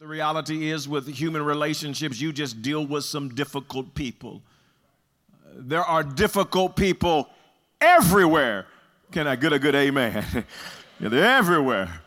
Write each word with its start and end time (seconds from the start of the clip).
The 0.00 0.06
reality 0.06 0.70
is, 0.70 0.88
with 0.88 1.08
human 1.08 1.42
relationships, 1.42 2.20
you 2.20 2.32
just 2.32 2.62
deal 2.62 2.86
with 2.86 3.02
some 3.04 3.30
difficult 3.30 3.96
people. 3.96 4.42
There 5.56 5.82
are 5.82 6.04
difficult 6.04 6.76
people 6.76 7.28
everywhere. 7.80 8.66
Can 9.10 9.26
I 9.26 9.34
get 9.34 9.52
a 9.52 9.58
good 9.58 9.74
amen? 9.74 10.24
yeah, 11.00 11.08
they're 11.08 11.24
everywhere. 11.24 12.00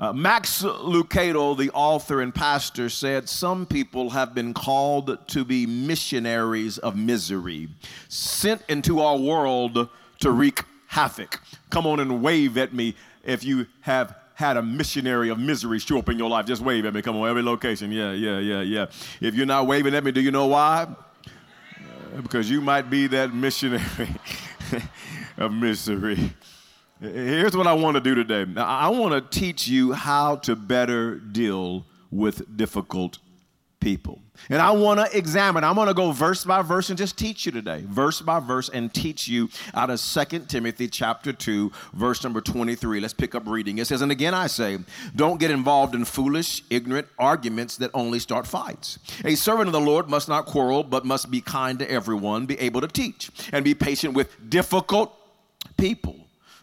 Uh, 0.00 0.12
Max 0.12 0.64
Lucado, 0.64 1.56
the 1.56 1.70
author 1.70 2.20
and 2.20 2.34
pastor, 2.34 2.88
said 2.88 3.28
some 3.28 3.64
people 3.64 4.10
have 4.10 4.34
been 4.34 4.52
called 4.52 5.16
to 5.28 5.44
be 5.44 5.66
missionaries 5.66 6.78
of 6.78 6.96
misery, 6.96 7.68
sent 8.08 8.60
into 8.68 8.98
our 8.98 9.16
world 9.16 9.88
to 10.18 10.32
wreak 10.32 10.64
havoc. 10.88 11.40
Come 11.70 11.86
on 11.86 12.00
and 12.00 12.24
wave 12.24 12.58
at 12.58 12.74
me 12.74 12.96
if 13.22 13.44
you 13.44 13.68
have 13.82 14.16
had 14.40 14.56
a 14.56 14.62
missionary 14.62 15.28
of 15.28 15.38
misery 15.38 15.78
show 15.78 15.98
up 15.98 16.08
in 16.08 16.18
your 16.18 16.30
life, 16.30 16.46
just 16.46 16.62
wave 16.62 16.84
at 16.86 16.94
me. 16.94 17.02
Come 17.02 17.16
on, 17.16 17.28
every 17.28 17.42
location. 17.42 17.92
Yeah, 17.92 18.12
yeah, 18.12 18.38
yeah, 18.38 18.62
yeah. 18.62 18.86
If 19.20 19.34
you're 19.34 19.46
not 19.46 19.66
waving 19.66 19.94
at 19.94 20.02
me, 20.02 20.10
do 20.10 20.20
you 20.20 20.30
know 20.30 20.46
why? 20.46 20.88
Uh, 22.16 22.22
because 22.22 22.50
you 22.50 22.60
might 22.60 22.88
be 22.90 23.06
that 23.08 23.32
missionary 23.34 24.16
of 25.36 25.52
misery. 25.52 26.32
Here's 27.00 27.56
what 27.56 27.66
I 27.66 27.74
want 27.74 27.96
to 27.96 28.00
do 28.00 28.14
today. 28.14 28.46
I 28.56 28.88
want 28.88 29.12
to 29.12 29.40
teach 29.40 29.68
you 29.68 29.92
how 29.92 30.36
to 30.36 30.56
better 30.56 31.16
deal 31.16 31.84
with 32.10 32.56
difficult 32.56 33.18
people. 33.78 34.20
And 34.48 34.60
I 34.60 34.70
want 34.70 35.00
to 35.00 35.16
examine, 35.16 35.64
I'm 35.64 35.74
going 35.74 35.88
to 35.88 35.94
go 35.94 36.12
verse 36.12 36.44
by 36.44 36.62
verse 36.62 36.88
and 36.88 36.98
just 36.98 37.18
teach 37.18 37.46
you 37.46 37.52
today, 37.52 37.84
verse 37.86 38.20
by 38.20 38.40
verse, 38.40 38.68
and 38.68 38.92
teach 38.92 39.28
you 39.28 39.48
out 39.74 39.90
of 39.90 40.00
Second 40.00 40.48
Timothy 40.48 40.88
chapter 40.88 41.32
2, 41.32 41.70
verse 41.92 42.24
number 42.24 42.40
23. 42.40 43.00
Let's 43.00 43.14
pick 43.14 43.34
up 43.34 43.46
reading. 43.46 43.78
It 43.78 43.86
says, 43.86 44.02
And 44.02 44.10
again 44.10 44.34
I 44.34 44.46
say, 44.46 44.78
don't 45.14 45.38
get 45.38 45.50
involved 45.50 45.94
in 45.94 46.04
foolish, 46.04 46.62
ignorant 46.70 47.08
arguments 47.18 47.76
that 47.78 47.90
only 47.94 48.18
start 48.18 48.46
fights. 48.46 48.98
A 49.24 49.34
servant 49.34 49.68
of 49.68 49.72
the 49.72 49.80
Lord 49.80 50.08
must 50.08 50.28
not 50.28 50.46
quarrel, 50.46 50.82
but 50.82 51.04
must 51.04 51.30
be 51.30 51.40
kind 51.40 51.78
to 51.78 51.90
everyone, 51.90 52.46
be 52.46 52.58
able 52.58 52.80
to 52.80 52.88
teach, 52.88 53.30
and 53.52 53.64
be 53.64 53.74
patient 53.74 54.14
with 54.14 54.50
difficult 54.50 55.14
people 55.76 56.16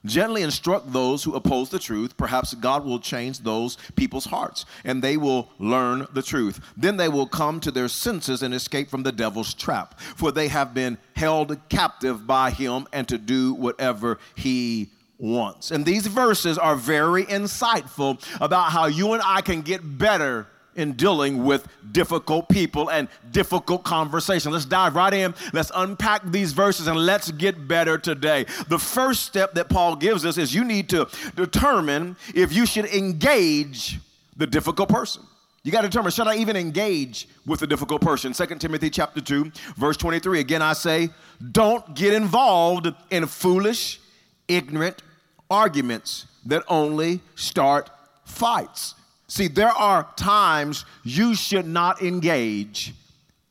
Gently 0.06 0.42
instruct 0.42 0.92
those 0.94 1.24
who 1.24 1.36
oppose 1.36 1.70
the 1.70 1.80
truth. 1.80 2.18
Perhaps 2.18 2.54
God 2.56 2.86
will 2.86 3.00
change 3.00 3.40
those 3.40 3.78
people's 3.96 4.26
hearts 4.26 4.66
and 4.84 5.02
they 5.02 5.18
will 5.18 5.50
learn 5.60 6.08
the 6.14 6.22
truth. 6.22 6.60
Then 6.76 6.98
they 6.98 7.10
will 7.10 7.28
come 7.28 7.60
to 7.62 7.72
their 7.72 7.88
senses 7.88 8.44
and 8.44 8.54
escape 8.54 8.90
from 8.90 9.04
the 9.04 9.12
devil's 9.12 9.54
trap, 9.54 10.00
for 10.00 10.32
they 10.32 10.48
have 10.48 10.74
been 10.74 10.98
held 11.16 11.58
captive 11.70 12.28
by 12.28 12.52
him 12.52 12.88
and 12.94 13.08
to 13.08 13.18
do 13.18 13.54
whatever 13.54 14.20
he 14.36 14.90
wants. 15.18 15.72
And 15.72 15.86
these 15.86 16.08
verses 16.08 16.58
are 16.58 16.76
very 16.76 17.26
insightful 17.26 18.24
about 18.40 18.72
how 18.72 18.86
you 18.86 19.14
and 19.14 19.22
I 19.26 19.42
can 19.42 19.62
get 19.62 19.98
better 19.98 20.48
in 20.78 20.94
dealing 20.94 21.44
with 21.44 21.68
difficult 21.92 22.48
people 22.48 22.90
and 22.90 23.10
difficult 23.32 23.84
conversations. 23.84 24.54
Let's 24.54 24.66
dive 24.66 24.96
right 24.96 25.14
in. 25.14 25.36
Let's 25.52 25.72
unpack 25.76 26.24
these 26.32 26.54
verses 26.54 26.88
and 26.88 26.98
let's 26.98 27.32
get 27.32 27.68
better 27.68 27.98
today. 27.98 28.46
The 28.70 28.80
first 28.80 29.26
step 29.26 29.56
that 29.56 29.68
Paul 29.68 29.96
gives 29.98 30.26
us 30.26 30.38
is 30.38 30.56
you 30.56 30.64
need 30.64 30.88
to 30.90 31.10
determine 31.36 32.16
if 32.34 32.54
you 32.54 32.66
should 32.66 32.86
engage 32.86 34.00
the 34.38 34.48
difficult 34.48 34.88
person. 34.88 35.24
You 35.64 35.72
got 35.72 35.82
to 35.82 35.90
determine 35.90 36.12
should 36.12 36.28
I 36.28 36.38
even 36.38 36.56
engage 36.56 37.28
with 37.46 37.60
the 37.60 37.68
difficult 37.68 38.02
person? 38.02 38.32
2 38.32 38.46
Timothy 38.56 38.90
chapter 38.90 39.20
2, 39.20 39.52
verse 39.76 39.98
23. 39.98 40.40
Again 40.40 40.62
I 40.62 40.74
say, 40.74 41.10
don't 41.52 41.94
get 41.94 42.14
involved 42.14 42.88
in 43.10 43.26
foolish, 43.26 44.00
ignorant 44.48 45.02
arguments 45.50 46.26
that 46.46 46.64
only 46.70 47.22
start 47.36 47.90
fights. 48.24 48.96
See, 49.28 49.48
there 49.48 49.70
are 49.70 50.08
times 50.16 50.86
you 51.04 51.36
should 51.36 51.68
not 51.68 52.02
engage 52.02 52.94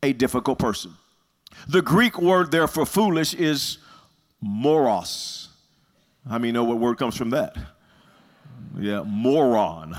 a 0.03 0.13
difficult 0.13 0.59
person. 0.59 0.95
The 1.69 1.83
Greek 1.83 2.21
word 2.21 2.51
there 2.51 2.67
for 2.67 2.87
foolish 2.87 3.35
is 3.35 3.79
moros. 4.41 5.49
How 6.29 6.39
many 6.39 6.53
know 6.53 6.65
what 6.65 6.79
word 6.79 6.99
comes 6.99 7.17
from 7.17 7.31
that? 7.31 7.57
Yeah, 8.79 9.03
moron. 9.03 9.97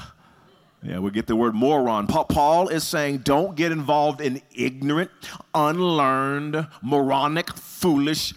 Yeah, 0.84 1.00
we 1.00 1.12
get 1.12 1.28
the 1.28 1.36
word 1.36 1.56
moron. 1.56 2.08
Paul 2.08 2.70
is 2.70 2.84
saying 2.84 3.20
don't 3.20 3.56
get 3.56 3.72
involved 3.72 4.22
in 4.22 4.42
ignorant, 4.56 5.12
unlearned, 5.54 6.68
moronic, 6.82 7.54
foolish 7.54 8.34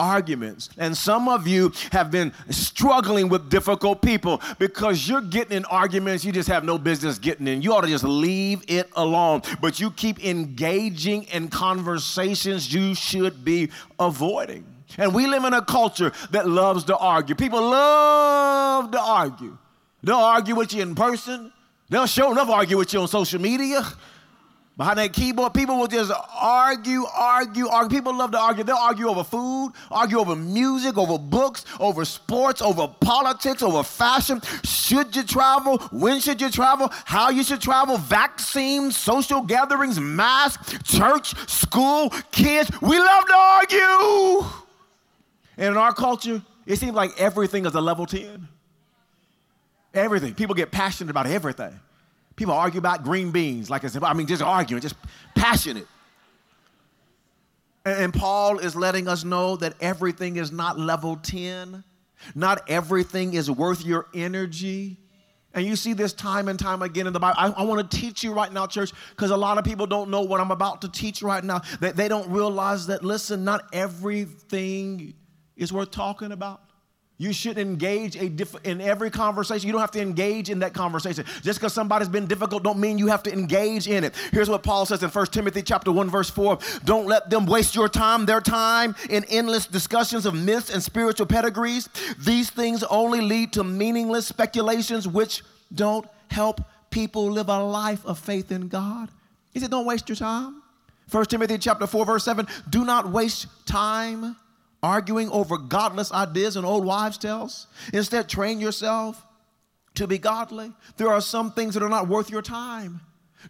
arguments. 0.00 0.70
And 0.76 0.96
some 0.96 1.28
of 1.28 1.46
you 1.46 1.72
have 1.92 2.10
been 2.10 2.32
struggling 2.50 3.28
with 3.28 3.48
difficult 3.48 4.02
people 4.02 4.40
because 4.58 5.08
you're 5.08 5.20
getting 5.20 5.58
in 5.58 5.64
arguments 5.66 6.24
you 6.24 6.32
just 6.32 6.48
have 6.48 6.64
no 6.64 6.78
business 6.78 7.18
getting 7.18 7.46
in. 7.46 7.62
You 7.62 7.74
ought 7.74 7.82
to 7.82 7.88
just 7.88 8.04
leave 8.04 8.64
it 8.68 8.90
alone. 8.96 9.42
But 9.60 9.78
you 9.78 9.90
keep 9.90 10.24
engaging 10.24 11.24
in 11.24 11.48
conversations 11.48 12.72
you 12.72 12.94
should 12.94 13.44
be 13.44 13.70
avoiding. 13.98 14.66
And 14.98 15.14
we 15.14 15.26
live 15.26 15.44
in 15.44 15.54
a 15.54 15.62
culture 15.62 16.12
that 16.30 16.48
loves 16.48 16.84
to 16.84 16.96
argue. 16.96 17.34
People 17.34 17.60
love 17.62 18.90
to 18.90 19.00
argue. 19.00 19.56
They'll 20.02 20.16
argue 20.16 20.54
with 20.54 20.72
you 20.72 20.82
in 20.82 20.94
person. 20.94 21.52
They'll 21.88 22.06
show 22.06 22.32
enough 22.32 22.48
argue 22.48 22.78
with 22.78 22.92
you 22.92 23.00
on 23.00 23.08
social 23.08 23.40
media. 23.40 23.84
Behind 24.76 24.98
that 24.98 25.12
keyboard, 25.12 25.54
people 25.54 25.78
will 25.78 25.86
just 25.86 26.10
argue, 26.34 27.04
argue, 27.04 27.68
argue. 27.68 27.96
People 27.96 28.16
love 28.16 28.32
to 28.32 28.38
argue. 28.38 28.64
They'll 28.64 28.76
argue 28.76 29.06
over 29.06 29.22
food, 29.22 29.72
argue 29.88 30.18
over 30.18 30.34
music, 30.34 30.98
over 30.98 31.16
books, 31.16 31.64
over 31.78 32.04
sports, 32.04 32.60
over 32.60 32.88
politics, 32.88 33.62
over 33.62 33.84
fashion. 33.84 34.42
Should 34.64 35.14
you 35.14 35.22
travel? 35.22 35.78
When 35.92 36.18
should 36.18 36.40
you 36.40 36.50
travel? 36.50 36.88
How 37.04 37.30
you 37.30 37.44
should 37.44 37.60
travel? 37.60 37.98
Vaccines, 37.98 38.96
social 38.96 39.42
gatherings, 39.42 40.00
masks, 40.00 40.76
church, 40.82 41.36
school, 41.48 42.10
kids. 42.32 42.68
We 42.82 42.98
love 42.98 43.26
to 43.26 43.34
argue. 43.36 44.46
And 45.56 45.68
in 45.68 45.76
our 45.76 45.94
culture, 45.94 46.42
it 46.66 46.80
seems 46.80 46.94
like 46.94 47.12
everything 47.16 47.64
is 47.64 47.74
a 47.74 47.80
level 47.80 48.06
10. 48.06 48.48
Everything. 49.94 50.34
People 50.34 50.56
get 50.56 50.72
passionate 50.72 51.10
about 51.10 51.28
everything. 51.28 51.78
People 52.36 52.54
argue 52.54 52.78
about 52.78 53.04
green 53.04 53.30
beans, 53.30 53.70
like 53.70 53.84
I 53.84 53.88
said, 53.88 54.02
I 54.02 54.12
mean, 54.12 54.26
just 54.26 54.42
arguing, 54.42 54.80
just 54.80 54.96
passionate. 55.34 55.86
And, 57.86 58.14
Paul 58.14 58.58
is 58.58 58.74
letting 58.74 59.08
us 59.08 59.24
know 59.24 59.56
that 59.56 59.74
everything 59.80 60.36
is 60.36 60.50
not 60.50 60.78
level 60.78 61.16
10, 61.16 61.84
not 62.34 62.68
everything 62.68 63.34
is 63.34 63.50
worth 63.50 63.84
your 63.84 64.06
energy. 64.14 64.96
And 65.52 65.66
you 65.66 65.76
see 65.76 65.92
this 65.92 66.14
time 66.14 66.48
and 66.48 66.58
time 66.58 66.82
again 66.82 67.06
in 67.06 67.12
the 67.12 67.20
Bible. 67.20 67.36
I, 67.38 67.50
I 67.50 67.62
want 67.64 67.88
to 67.88 67.96
teach 67.96 68.24
you 68.24 68.32
right 68.32 68.52
now, 68.52 68.66
church, 68.66 68.92
because 69.10 69.30
a 69.30 69.36
lot 69.36 69.58
of 69.58 69.64
people 69.64 69.86
don't 69.86 70.10
know 70.10 70.22
what 70.22 70.40
I'm 70.40 70.50
about 70.50 70.80
to 70.80 70.88
teach 70.88 71.22
right 71.22 71.44
now. 71.44 71.60
They, 71.78 71.92
they 71.92 72.08
don't 72.08 72.28
realize 72.30 72.86
that, 72.86 73.04
listen, 73.04 73.44
not 73.44 73.68
everything 73.72 75.14
is 75.56 75.72
worth 75.72 75.90
talking 75.90 76.32
about. 76.32 76.62
You 77.16 77.32
should 77.32 77.58
engage 77.58 78.16
a 78.16 78.28
diff- 78.28 78.56
in 78.64 78.80
every 78.80 79.08
conversation. 79.08 79.68
You 79.68 79.72
don't 79.72 79.80
have 79.80 79.92
to 79.92 80.00
engage 80.00 80.50
in 80.50 80.58
that 80.60 80.74
conversation. 80.74 81.24
Just 81.42 81.60
because 81.60 81.72
somebody's 81.72 82.08
been 82.08 82.26
difficult 82.26 82.64
don't 82.64 82.78
mean 82.78 82.98
you 82.98 83.06
have 83.06 83.22
to 83.24 83.32
engage 83.32 83.86
in 83.86 84.02
it. 84.02 84.14
Here's 84.32 84.50
what 84.50 84.64
Paul 84.64 84.84
says 84.84 85.00
in 85.02 85.10
1 85.10 85.26
Timothy 85.26 85.62
chapter 85.62 85.92
1 85.92 86.10
verse 86.10 86.28
4. 86.28 86.58
Don't 86.84 87.06
let 87.06 87.30
them 87.30 87.46
waste 87.46 87.76
your 87.76 87.88
time, 87.88 88.26
their 88.26 88.40
time 88.40 88.96
in 89.08 89.24
endless 89.24 89.66
discussions 89.66 90.26
of 90.26 90.34
myths 90.34 90.70
and 90.70 90.82
spiritual 90.82 91.26
pedigrees. 91.26 91.88
These 92.18 92.50
things 92.50 92.82
only 92.84 93.20
lead 93.20 93.52
to 93.52 93.62
meaningless 93.62 94.26
speculations 94.26 95.06
which 95.06 95.42
don't 95.72 96.06
help 96.30 96.62
people 96.90 97.30
live 97.30 97.48
a 97.48 97.62
life 97.62 98.04
of 98.04 98.18
faith 98.18 98.50
in 98.50 98.66
God. 98.66 99.08
He 99.52 99.60
said 99.60 99.70
don't 99.70 99.86
waste 99.86 100.08
your 100.08 100.16
time. 100.16 100.62
1 101.12 101.26
Timothy 101.26 101.58
chapter 101.58 101.86
4 101.86 102.06
verse 102.06 102.24
7. 102.24 102.48
Do 102.68 102.84
not 102.84 103.12
waste 103.12 103.46
time 103.66 104.34
arguing 104.84 105.30
over 105.30 105.56
godless 105.56 106.12
ideas 106.12 106.56
and 106.56 106.66
old 106.66 106.84
wives' 106.84 107.16
tales. 107.16 107.66
Instead, 107.94 108.28
train 108.28 108.60
yourself 108.60 109.24
to 109.94 110.06
be 110.06 110.18
godly. 110.18 110.72
There 110.98 111.08
are 111.08 111.22
some 111.22 111.52
things 111.52 111.72
that 111.72 111.82
are 111.82 111.88
not 111.88 112.06
worth 112.06 112.28
your 112.28 112.42
time. 112.42 113.00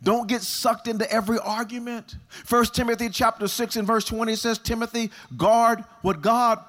Don't 0.03 0.29
get 0.29 0.43
sucked 0.43 0.87
into 0.87 1.11
every 1.11 1.39
argument. 1.41 2.17
First 2.29 2.75
Timothy 2.75 3.09
chapter 3.09 3.49
6 3.49 3.75
and 3.77 3.87
verse 3.87 4.05
20 4.05 4.37
says, 4.37 4.59
Timothy, 4.59 5.11
guard 5.37 5.85
what 6.03 6.23
God 6.23 6.61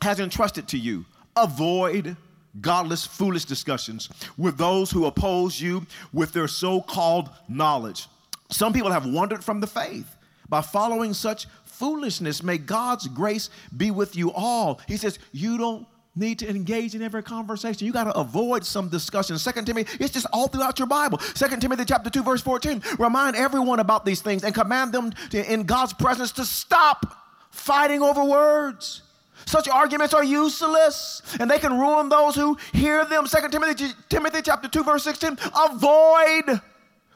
has 0.00 0.20
entrusted 0.20 0.68
to 0.68 0.78
you. 0.78 1.04
Avoid 1.36 2.16
godless, 2.60 3.04
foolish 3.04 3.44
discussions 3.44 4.08
with 4.38 4.56
those 4.56 4.90
who 4.92 5.06
oppose 5.06 5.60
you 5.60 5.84
with 6.12 6.32
their 6.32 6.48
so-called 6.48 7.28
knowledge. 7.48 8.06
Some 8.50 8.72
people 8.72 8.92
have 8.92 9.06
wandered 9.06 9.42
from 9.42 9.60
the 9.60 9.66
faith 9.66 10.14
by 10.48 10.60
following 10.60 11.14
such 11.14 11.46
foolishness. 11.72 12.42
May 12.42 12.58
God's 12.58 13.08
grace 13.08 13.50
be 13.76 13.90
with 13.90 14.16
you 14.16 14.32
all. 14.32 14.80
He 14.86 14.96
says, 14.96 15.18
You 15.32 15.58
don't 15.58 15.86
need 16.14 16.38
to 16.40 16.48
engage 16.48 16.94
in 16.94 17.02
every 17.02 17.22
conversation. 17.22 17.86
You 17.86 17.92
got 17.92 18.04
to 18.04 18.18
avoid 18.18 18.64
some 18.64 18.88
discussion. 18.88 19.38
Second 19.38 19.64
Timothy, 19.64 19.96
it's 19.98 20.12
just 20.12 20.26
all 20.32 20.48
throughout 20.48 20.78
your 20.78 20.88
Bible. 20.88 21.18
Second 21.34 21.60
Timothy 21.60 21.84
chapter 21.86 22.10
2, 22.10 22.22
verse 22.22 22.42
14. 22.42 22.82
Remind 22.98 23.36
everyone 23.36 23.80
about 23.80 24.04
these 24.04 24.20
things 24.20 24.44
and 24.44 24.54
command 24.54 24.92
them 24.92 25.12
to, 25.30 25.52
in 25.52 25.64
God's 25.64 25.92
presence 25.92 26.32
to 26.32 26.44
stop 26.44 27.16
fighting 27.50 28.02
over 28.02 28.24
words. 28.24 29.02
Such 29.46 29.68
arguments 29.68 30.14
are 30.14 30.22
useless 30.22 31.22
and 31.40 31.50
they 31.50 31.58
can 31.58 31.78
ruin 31.78 32.08
those 32.08 32.34
who 32.34 32.56
hear 32.72 33.04
them. 33.04 33.26
Second 33.26 33.50
Timothy, 33.50 33.88
Timothy 34.08 34.42
chapter 34.42 34.68
2, 34.68 34.84
verse 34.84 35.04
16. 35.04 35.38
Avoid 35.70 36.60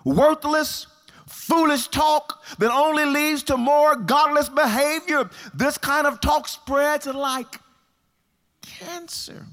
worthless, 0.04 0.86
foolish 1.36 1.88
talk 1.88 2.42
that 2.58 2.72
only 2.72 3.04
leads 3.04 3.42
to 3.44 3.56
more 3.56 3.94
godless 3.94 4.48
behavior. 4.48 5.30
This 5.54 5.78
kind 5.78 6.06
of 6.06 6.20
talk 6.20 6.48
spreads 6.48 7.06
like 7.06 7.60
cancer. 8.62 9.46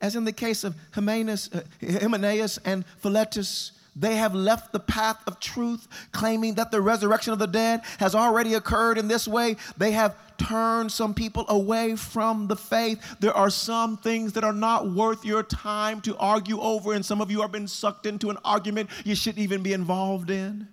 As 0.00 0.16
in 0.16 0.24
the 0.24 0.32
case 0.32 0.64
of 0.64 0.74
uh, 0.96 1.00
Hymenaeus 1.00 2.58
and 2.64 2.84
Philetus, 2.98 3.72
they 3.94 4.16
have 4.16 4.34
left 4.34 4.72
the 4.72 4.80
path 4.80 5.18
of 5.26 5.38
truth, 5.38 5.86
claiming 6.10 6.54
that 6.54 6.72
the 6.72 6.80
resurrection 6.80 7.32
of 7.32 7.38
the 7.38 7.46
dead 7.46 7.82
has 7.98 8.14
already 8.14 8.54
occurred 8.54 8.98
in 8.98 9.06
this 9.06 9.28
way. 9.28 9.56
They 9.76 9.92
have 9.92 10.16
turned 10.36 10.90
some 10.90 11.14
people 11.14 11.44
away 11.48 11.94
from 11.94 12.48
the 12.48 12.56
faith. 12.56 13.00
There 13.20 13.32
are 13.32 13.50
some 13.50 13.98
things 13.98 14.32
that 14.32 14.42
are 14.42 14.52
not 14.52 14.90
worth 14.90 15.24
your 15.24 15.44
time 15.44 16.00
to 16.02 16.16
argue 16.16 16.60
over, 16.60 16.92
and 16.92 17.06
some 17.06 17.20
of 17.20 17.30
you 17.30 17.42
are 17.42 17.48
being 17.48 17.68
sucked 17.68 18.04
into 18.04 18.30
an 18.30 18.38
argument 18.44 18.90
you 19.04 19.14
shouldn't 19.14 19.42
even 19.42 19.62
be 19.62 19.72
involved 19.72 20.28
in. 20.28 20.66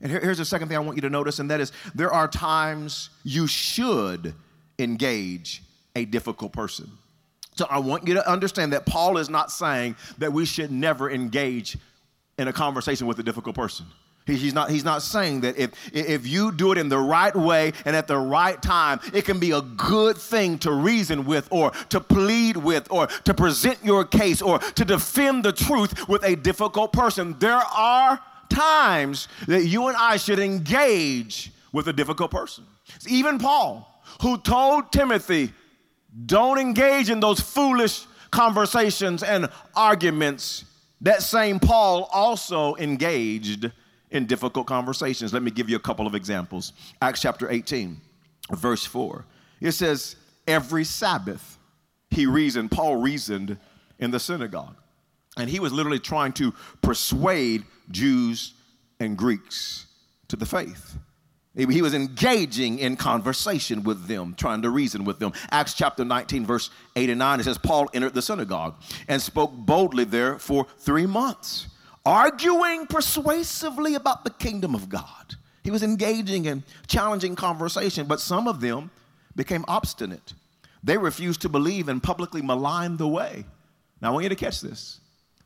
And 0.00 0.10
here, 0.10 0.20
here's 0.20 0.38
the 0.38 0.44
second 0.44 0.68
thing 0.68 0.76
I 0.76 0.80
want 0.80 0.96
you 0.96 1.02
to 1.02 1.10
notice, 1.10 1.38
and 1.38 1.50
that 1.50 1.60
is 1.60 1.72
there 1.94 2.12
are 2.12 2.28
times 2.28 3.10
you 3.22 3.46
should 3.46 4.34
engage 4.78 5.62
a 5.94 6.04
difficult 6.04 6.52
person. 6.52 6.90
So 7.56 7.66
I 7.68 7.78
want 7.78 8.08
you 8.08 8.14
to 8.14 8.30
understand 8.30 8.72
that 8.72 8.86
Paul 8.86 9.18
is 9.18 9.28
not 9.28 9.50
saying 9.50 9.96
that 10.18 10.32
we 10.32 10.46
should 10.46 10.70
never 10.70 11.10
engage 11.10 11.76
in 12.38 12.48
a 12.48 12.52
conversation 12.52 13.06
with 13.06 13.18
a 13.18 13.22
difficult 13.22 13.54
person. 13.54 13.84
he's, 14.26 14.54
not, 14.54 14.70
he's 14.70 14.84
not 14.84 15.02
saying 15.02 15.42
that 15.42 15.58
if, 15.58 15.72
if 15.92 16.26
you 16.26 16.52
do 16.52 16.72
it 16.72 16.78
in 16.78 16.88
the 16.88 16.98
right 16.98 17.36
way 17.36 17.72
and 17.84 17.94
at 17.94 18.08
the 18.08 18.16
right 18.16 18.62
time, 18.62 19.00
it 19.12 19.26
can 19.26 19.38
be 19.38 19.50
a 19.50 19.60
good 19.60 20.16
thing 20.16 20.58
to 20.60 20.72
reason 20.72 21.26
with 21.26 21.48
or 21.50 21.72
to 21.90 22.00
plead 22.00 22.56
with 22.56 22.90
or 22.90 23.08
to 23.08 23.34
present 23.34 23.84
your 23.84 24.06
case 24.06 24.40
or 24.40 24.58
to 24.58 24.84
defend 24.86 25.44
the 25.44 25.52
truth 25.52 26.08
with 26.08 26.24
a 26.24 26.36
difficult 26.36 26.94
person. 26.94 27.36
There 27.40 27.52
are 27.52 28.20
times 28.50 29.28
that 29.46 29.64
you 29.64 29.88
and 29.88 29.96
I 29.96 30.16
should 30.16 30.38
engage 30.38 31.52
with 31.72 31.88
a 31.88 31.92
difficult 31.92 32.30
person. 32.30 32.64
Even 33.08 33.38
Paul, 33.38 34.02
who 34.20 34.38
told 34.38 34.92
Timothy, 34.92 35.52
don't 36.26 36.58
engage 36.58 37.08
in 37.08 37.20
those 37.20 37.40
foolish 37.40 38.04
conversations 38.30 39.22
and 39.22 39.48
arguments 39.74 40.64
that 41.00 41.22
same 41.22 41.58
Paul 41.58 42.08
also 42.12 42.76
engaged 42.76 43.70
in 44.10 44.26
difficult 44.26 44.66
conversations. 44.66 45.32
Let 45.32 45.42
me 45.42 45.50
give 45.50 45.70
you 45.70 45.76
a 45.76 45.80
couple 45.80 46.06
of 46.06 46.14
examples. 46.14 46.72
Acts 47.00 47.22
chapter 47.22 47.50
18, 47.50 47.98
verse 48.52 48.84
4. 48.84 49.24
It 49.60 49.72
says, 49.72 50.16
Every 50.46 50.84
Sabbath 50.84 51.58
he 52.10 52.26
reasoned, 52.26 52.70
Paul 52.70 52.96
reasoned 52.96 53.56
in 53.98 54.10
the 54.10 54.20
synagogue. 54.20 54.76
And 55.40 55.50
he 55.50 55.58
was 55.58 55.72
literally 55.72 55.98
trying 55.98 56.32
to 56.34 56.54
persuade 56.82 57.64
Jews 57.90 58.52
and 59.00 59.16
Greeks 59.16 59.86
to 60.28 60.36
the 60.36 60.46
faith. 60.46 60.98
He 61.56 61.82
was 61.82 61.94
engaging 61.94 62.78
in 62.78 62.96
conversation 62.96 63.82
with 63.82 64.06
them, 64.06 64.34
trying 64.38 64.62
to 64.62 64.70
reason 64.70 65.04
with 65.04 65.18
them. 65.18 65.32
Acts 65.50 65.74
chapter 65.74 66.04
19, 66.04 66.46
verse 66.46 66.70
8 66.94 67.10
and 67.10 67.18
9, 67.18 67.40
it 67.40 67.44
says, 67.44 67.58
Paul 67.58 67.88
entered 67.92 68.14
the 68.14 68.22
synagogue 68.22 68.76
and 69.08 69.20
spoke 69.20 69.52
boldly 69.52 70.04
there 70.04 70.38
for 70.38 70.66
three 70.78 71.06
months, 71.06 71.66
arguing 72.06 72.86
persuasively 72.86 73.96
about 73.96 74.22
the 74.22 74.30
kingdom 74.30 74.76
of 74.76 74.88
God. 74.88 75.34
He 75.64 75.72
was 75.72 75.82
engaging 75.82 76.44
in 76.44 76.62
challenging 76.86 77.34
conversation, 77.34 78.06
but 78.06 78.20
some 78.20 78.46
of 78.46 78.60
them 78.60 78.90
became 79.34 79.64
obstinate. 79.66 80.34
They 80.84 80.96
refused 80.96 81.42
to 81.42 81.48
believe 81.48 81.88
and 81.88 82.02
publicly 82.02 82.42
maligned 82.42 82.98
the 82.98 83.08
way. 83.08 83.44
Now, 84.00 84.08
I 84.08 84.12
want 84.12 84.22
you 84.22 84.28
to 84.30 84.36
catch 84.36 84.60
this. 84.60 85.00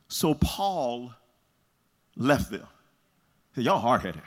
So 0.07 0.33
Paul 0.33 1.13
left 2.15 2.51
them. 2.51 2.67
Y'all 3.55 3.79
hard 3.79 4.01
headed. 4.01 4.21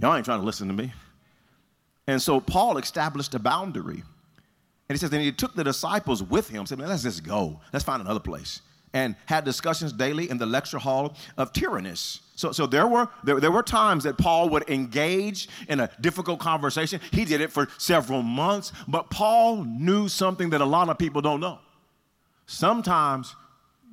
Y'all 0.00 0.14
ain't 0.16 0.24
trying 0.24 0.40
to 0.40 0.46
listen 0.46 0.68
to 0.68 0.74
me. 0.74 0.92
And 2.06 2.20
so 2.20 2.40
Paul 2.40 2.78
established 2.78 3.34
a 3.34 3.38
boundary. 3.38 4.02
And 4.88 4.96
he 4.96 4.98
says, 4.98 5.12
and 5.12 5.22
he 5.22 5.32
took 5.32 5.54
the 5.54 5.64
disciples 5.64 6.22
with 6.22 6.48
him, 6.48 6.66
said, 6.66 6.78
Man, 6.78 6.88
let's 6.88 7.02
just 7.04 7.24
go. 7.24 7.60
Let's 7.72 7.84
find 7.84 8.02
another 8.02 8.20
place. 8.20 8.60
And 8.94 9.16
had 9.24 9.44
discussions 9.44 9.92
daily 9.92 10.28
in 10.28 10.36
the 10.36 10.44
lecture 10.44 10.78
hall 10.78 11.16
of 11.38 11.52
Tyrannus. 11.52 12.20
So, 12.34 12.52
so 12.52 12.66
there, 12.66 12.86
were, 12.86 13.08
there, 13.24 13.40
there 13.40 13.50
were 13.50 13.62
times 13.62 14.04
that 14.04 14.18
Paul 14.18 14.50
would 14.50 14.68
engage 14.68 15.48
in 15.68 15.80
a 15.80 15.88
difficult 16.00 16.40
conversation. 16.40 17.00
He 17.10 17.24
did 17.24 17.40
it 17.40 17.50
for 17.50 17.68
several 17.78 18.22
months, 18.22 18.72
but 18.86 19.08
Paul 19.08 19.64
knew 19.64 20.08
something 20.08 20.50
that 20.50 20.60
a 20.60 20.66
lot 20.66 20.90
of 20.90 20.98
people 20.98 21.22
don't 21.22 21.40
know. 21.40 21.58
Sometimes 22.44 23.34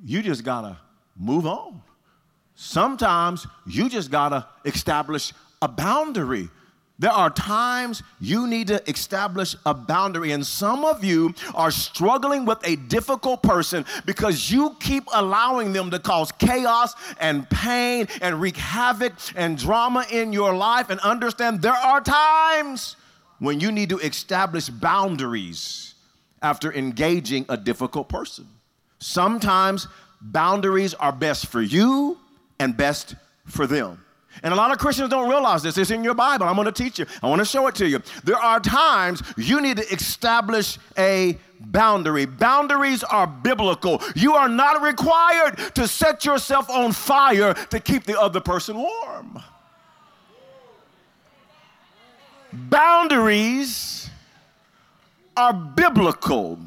you 0.04 0.22
just 0.22 0.44
gotta 0.44 0.78
move 1.16 1.46
on. 1.46 1.82
Sometimes 2.54 3.46
you 3.66 3.88
just 3.88 4.10
gotta 4.10 4.46
establish 4.64 5.32
a 5.62 5.68
boundary. 5.68 6.48
There 6.98 7.10
are 7.10 7.30
times 7.30 8.02
you 8.20 8.46
need 8.46 8.66
to 8.66 8.86
establish 8.88 9.56
a 9.64 9.72
boundary, 9.72 10.32
and 10.32 10.46
some 10.46 10.84
of 10.84 11.02
you 11.02 11.34
are 11.54 11.70
struggling 11.70 12.44
with 12.44 12.58
a 12.68 12.76
difficult 12.76 13.42
person 13.42 13.86
because 14.04 14.50
you 14.50 14.76
keep 14.80 15.04
allowing 15.14 15.72
them 15.72 15.90
to 15.92 15.98
cause 15.98 16.30
chaos 16.32 16.94
and 17.18 17.48
pain 17.48 18.06
and 18.20 18.38
wreak 18.38 18.58
havoc 18.58 19.14
and 19.34 19.56
drama 19.56 20.04
in 20.10 20.34
your 20.34 20.54
life. 20.54 20.90
And 20.90 21.00
understand 21.00 21.62
there 21.62 21.72
are 21.72 22.02
times 22.02 22.96
when 23.38 23.60
you 23.60 23.72
need 23.72 23.88
to 23.88 23.98
establish 24.00 24.68
boundaries 24.68 25.94
after 26.42 26.70
engaging 26.70 27.46
a 27.48 27.56
difficult 27.56 28.10
person. 28.10 28.46
Sometimes 29.00 29.88
boundaries 30.20 30.94
are 30.94 31.12
best 31.12 31.46
for 31.46 31.60
you 31.60 32.18
and 32.58 32.76
best 32.76 33.16
for 33.46 33.66
them. 33.66 34.04
And 34.42 34.54
a 34.54 34.56
lot 34.56 34.70
of 34.70 34.78
Christians 34.78 35.10
don't 35.10 35.28
realize 35.28 35.62
this. 35.62 35.76
It's 35.76 35.90
in 35.90 36.04
your 36.04 36.14
Bible. 36.14 36.46
I'm 36.46 36.54
going 36.54 36.66
to 36.66 36.72
teach 36.72 36.98
you. 36.98 37.06
I 37.22 37.28
want 37.28 37.40
to 37.40 37.44
show 37.44 37.66
it 37.66 37.74
to 37.76 37.88
you. 37.88 38.00
There 38.24 38.36
are 38.36 38.60
times 38.60 39.22
you 39.36 39.60
need 39.60 39.78
to 39.78 39.92
establish 39.92 40.78
a 40.96 41.36
boundary. 41.58 42.26
Boundaries 42.26 43.02
are 43.02 43.26
biblical. 43.26 44.00
You 44.14 44.34
are 44.34 44.48
not 44.48 44.82
required 44.82 45.58
to 45.74 45.88
set 45.88 46.24
yourself 46.24 46.70
on 46.70 46.92
fire 46.92 47.54
to 47.54 47.80
keep 47.80 48.04
the 48.04 48.18
other 48.18 48.40
person 48.40 48.76
warm. 48.76 49.42
Boundaries 52.52 54.10
are 55.36 55.52
biblical. 55.52 56.58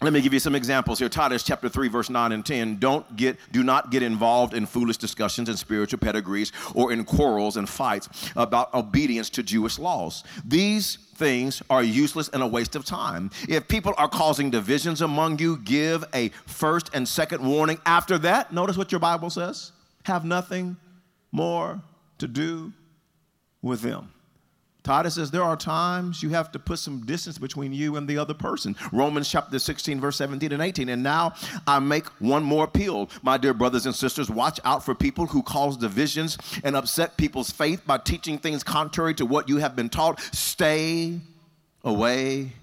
Let 0.00 0.12
me 0.12 0.20
give 0.20 0.32
you 0.32 0.38
some 0.38 0.54
examples 0.54 1.00
here. 1.00 1.08
Titus 1.08 1.42
chapter 1.42 1.68
3, 1.68 1.88
verse 1.88 2.08
9 2.08 2.30
and 2.30 2.46
10. 2.46 2.76
Don't 2.76 3.16
get, 3.16 3.36
do 3.50 3.64
not 3.64 3.90
get 3.90 4.04
involved 4.04 4.54
in 4.54 4.64
foolish 4.64 4.96
discussions 4.96 5.48
and 5.48 5.58
spiritual 5.58 5.98
pedigrees 5.98 6.52
or 6.72 6.92
in 6.92 7.04
quarrels 7.04 7.56
and 7.56 7.68
fights 7.68 8.08
about 8.36 8.72
obedience 8.74 9.28
to 9.30 9.42
Jewish 9.42 9.76
laws. 9.76 10.22
These 10.44 10.98
things 11.16 11.62
are 11.68 11.82
useless 11.82 12.28
and 12.28 12.44
a 12.44 12.46
waste 12.46 12.76
of 12.76 12.84
time. 12.84 13.32
If 13.48 13.66
people 13.66 13.92
are 13.98 14.08
causing 14.08 14.50
divisions 14.50 15.02
among 15.02 15.40
you, 15.40 15.56
give 15.58 16.04
a 16.14 16.28
first 16.46 16.90
and 16.94 17.06
second 17.06 17.44
warning. 17.44 17.80
After 17.84 18.18
that, 18.18 18.52
notice 18.52 18.76
what 18.76 18.92
your 18.92 19.00
Bible 19.00 19.30
says 19.30 19.72
have 20.04 20.24
nothing 20.24 20.76
more 21.32 21.82
to 22.18 22.28
do 22.28 22.72
with 23.62 23.80
them. 23.80 24.12
Titus 24.88 25.16
says 25.16 25.30
there 25.30 25.42
are 25.42 25.54
times 25.54 26.22
you 26.22 26.30
have 26.30 26.50
to 26.52 26.58
put 26.58 26.78
some 26.78 27.04
distance 27.04 27.36
between 27.36 27.74
you 27.74 27.96
and 27.96 28.08
the 28.08 28.16
other 28.16 28.32
person. 28.32 28.74
Romans 28.90 29.30
chapter 29.30 29.58
16, 29.58 30.00
verse 30.00 30.16
17 30.16 30.50
and 30.50 30.62
18. 30.62 30.88
And 30.88 31.02
now 31.02 31.34
I 31.66 31.78
make 31.78 32.06
one 32.22 32.42
more 32.42 32.64
appeal. 32.64 33.10
My 33.20 33.36
dear 33.36 33.52
brothers 33.52 33.84
and 33.84 33.94
sisters, 33.94 34.30
watch 34.30 34.58
out 34.64 34.82
for 34.82 34.94
people 34.94 35.26
who 35.26 35.42
cause 35.42 35.76
divisions 35.76 36.38
and 36.64 36.74
upset 36.74 37.18
people's 37.18 37.50
faith 37.50 37.86
by 37.86 37.98
teaching 37.98 38.38
things 38.38 38.64
contrary 38.64 39.12
to 39.16 39.26
what 39.26 39.46
you 39.46 39.58
have 39.58 39.76
been 39.76 39.90
taught. 39.90 40.22
Stay 40.34 41.20
away 41.84 42.54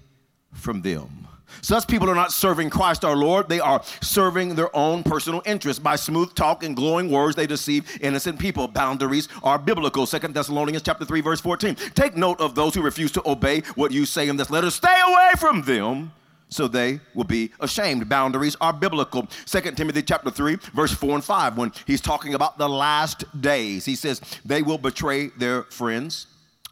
from 0.52 0.82
them. 0.82 1.28
Such 1.62 1.86
people 1.88 2.10
are 2.10 2.14
not 2.14 2.32
serving 2.32 2.70
Christ 2.70 3.04
our 3.04 3.16
Lord. 3.16 3.48
They 3.48 3.60
are 3.60 3.82
serving 4.00 4.54
their 4.54 4.74
own 4.76 5.02
personal 5.02 5.42
interests. 5.46 5.80
By 5.80 5.96
smooth 5.96 6.34
talk 6.34 6.62
and 6.62 6.76
glowing 6.76 7.10
words, 7.10 7.36
they 7.36 7.46
deceive 7.46 7.98
innocent 8.00 8.38
people. 8.38 8.68
Boundaries 8.68 9.28
are 9.42 9.58
biblical. 9.58 10.06
Second 10.06 10.34
Thessalonians 10.34 10.82
chapter 10.82 11.04
3, 11.04 11.20
verse 11.20 11.40
14. 11.40 11.74
Take 11.94 12.16
note 12.16 12.40
of 12.40 12.54
those 12.54 12.74
who 12.74 12.82
refuse 12.82 13.12
to 13.12 13.22
obey 13.28 13.60
what 13.74 13.92
you 13.92 14.04
say 14.06 14.28
in 14.28 14.36
this 14.36 14.50
letter. 14.50 14.70
Stay 14.70 15.00
away 15.06 15.32
from 15.38 15.62
them 15.62 16.12
so 16.48 16.68
they 16.68 17.00
will 17.14 17.24
be 17.24 17.50
ashamed. 17.60 18.08
Boundaries 18.08 18.56
are 18.60 18.72
biblical. 18.72 19.26
Second 19.44 19.76
Timothy 19.76 20.02
chapter 20.02 20.30
3, 20.30 20.56
verse 20.74 20.92
4 20.92 21.16
and 21.16 21.24
5, 21.24 21.58
when 21.58 21.72
he's 21.86 22.00
talking 22.00 22.34
about 22.34 22.58
the 22.58 22.68
last 22.68 23.24
days, 23.40 23.84
he 23.84 23.96
says, 23.96 24.20
They 24.44 24.62
will 24.62 24.78
betray 24.78 25.28
their 25.28 25.64
friends 25.64 26.26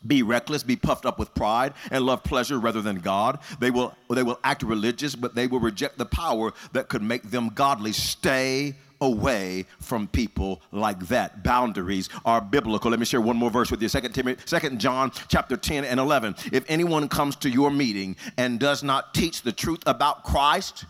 be 0.07 0.23
reckless, 0.23 0.63
be 0.63 0.77
puffed 0.77 1.07
up 1.07 1.19
with 1.19 1.35
pride, 1.35 1.75
and 1.91 2.05
love 2.05 2.23
pleasure 2.23 2.59
rather 2.59 2.83
than 2.83 2.97
God. 2.97 3.39
They 3.59 3.71
will, 3.71 3.95
they 4.11 4.23
will 4.23 4.39
act 4.45 4.63
religious, 4.63 5.15
but 5.15 5.35
they 5.35 5.47
will 5.47 5.61
reject 5.61 5.99
the 5.99 6.07
power 6.07 6.53
that 6.73 6.89
could 6.89 7.03
make 7.03 7.31
them 7.31 7.51
godly. 7.51 7.93
Stay 7.93 8.75
away 9.01 9.67
from 9.81 10.09
people 10.09 10.63
like 10.73 10.99
that. 11.09 11.43
Boundaries 11.43 12.09
are 12.25 12.41
biblical. 12.41 12.91
Let 12.91 13.01
me 13.01 13.07
share 13.07 13.21
one 13.21 13.37
more 13.37 13.51
verse 13.51 13.71
with 13.71 13.83
you. 13.83 13.89
Second 13.89 14.13
Timothy, 14.13 14.43
Second 14.47 14.81
John 14.81 15.13
chapter 15.29 15.57
10 15.57 15.85
and 15.85 16.01
11. 16.01 16.37
If 16.53 16.65
anyone 16.69 17.09
comes 17.09 17.37
to 17.37 17.51
your 17.51 17.71
meeting 17.71 18.17
and 18.37 18.59
does 18.59 18.83
not 18.83 19.15
teach 19.15 19.43
the 19.43 19.53
truth 19.53 19.83
about 19.87 20.25
Christ, 20.25 20.87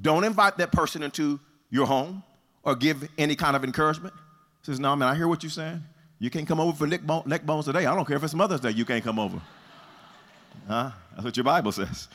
don't 0.00 0.24
invite 0.24 0.56
that 0.58 0.72
person 0.72 1.02
into 1.02 1.40
your 1.70 1.86
home 1.86 2.22
or 2.62 2.74
give 2.74 3.08
any 3.18 3.36
kind 3.36 3.56
of 3.56 3.64
encouragement. 3.64 4.14
He 4.62 4.66
says, 4.66 4.80
No, 4.80 4.94
man, 4.96 5.08
I 5.08 5.14
hear 5.14 5.28
what 5.28 5.42
you're 5.42 5.50
saying. 5.50 5.82
You 6.18 6.30
can't 6.30 6.46
come 6.46 6.60
over 6.60 6.76
for 6.76 6.86
neck, 6.86 7.02
bone, 7.02 7.22
neck 7.26 7.46
bones 7.46 7.66
today. 7.66 7.86
I 7.86 7.94
don't 7.94 8.04
care 8.04 8.16
if 8.16 8.24
it's 8.24 8.34
Mother's 8.34 8.60
Day, 8.60 8.70
you 8.70 8.84
can't 8.84 9.04
come 9.04 9.18
over. 9.18 9.40
Huh? 10.66 10.90
That's 11.12 11.24
what 11.24 11.36
your 11.36 11.44
Bible 11.44 11.72
says. 11.72 12.08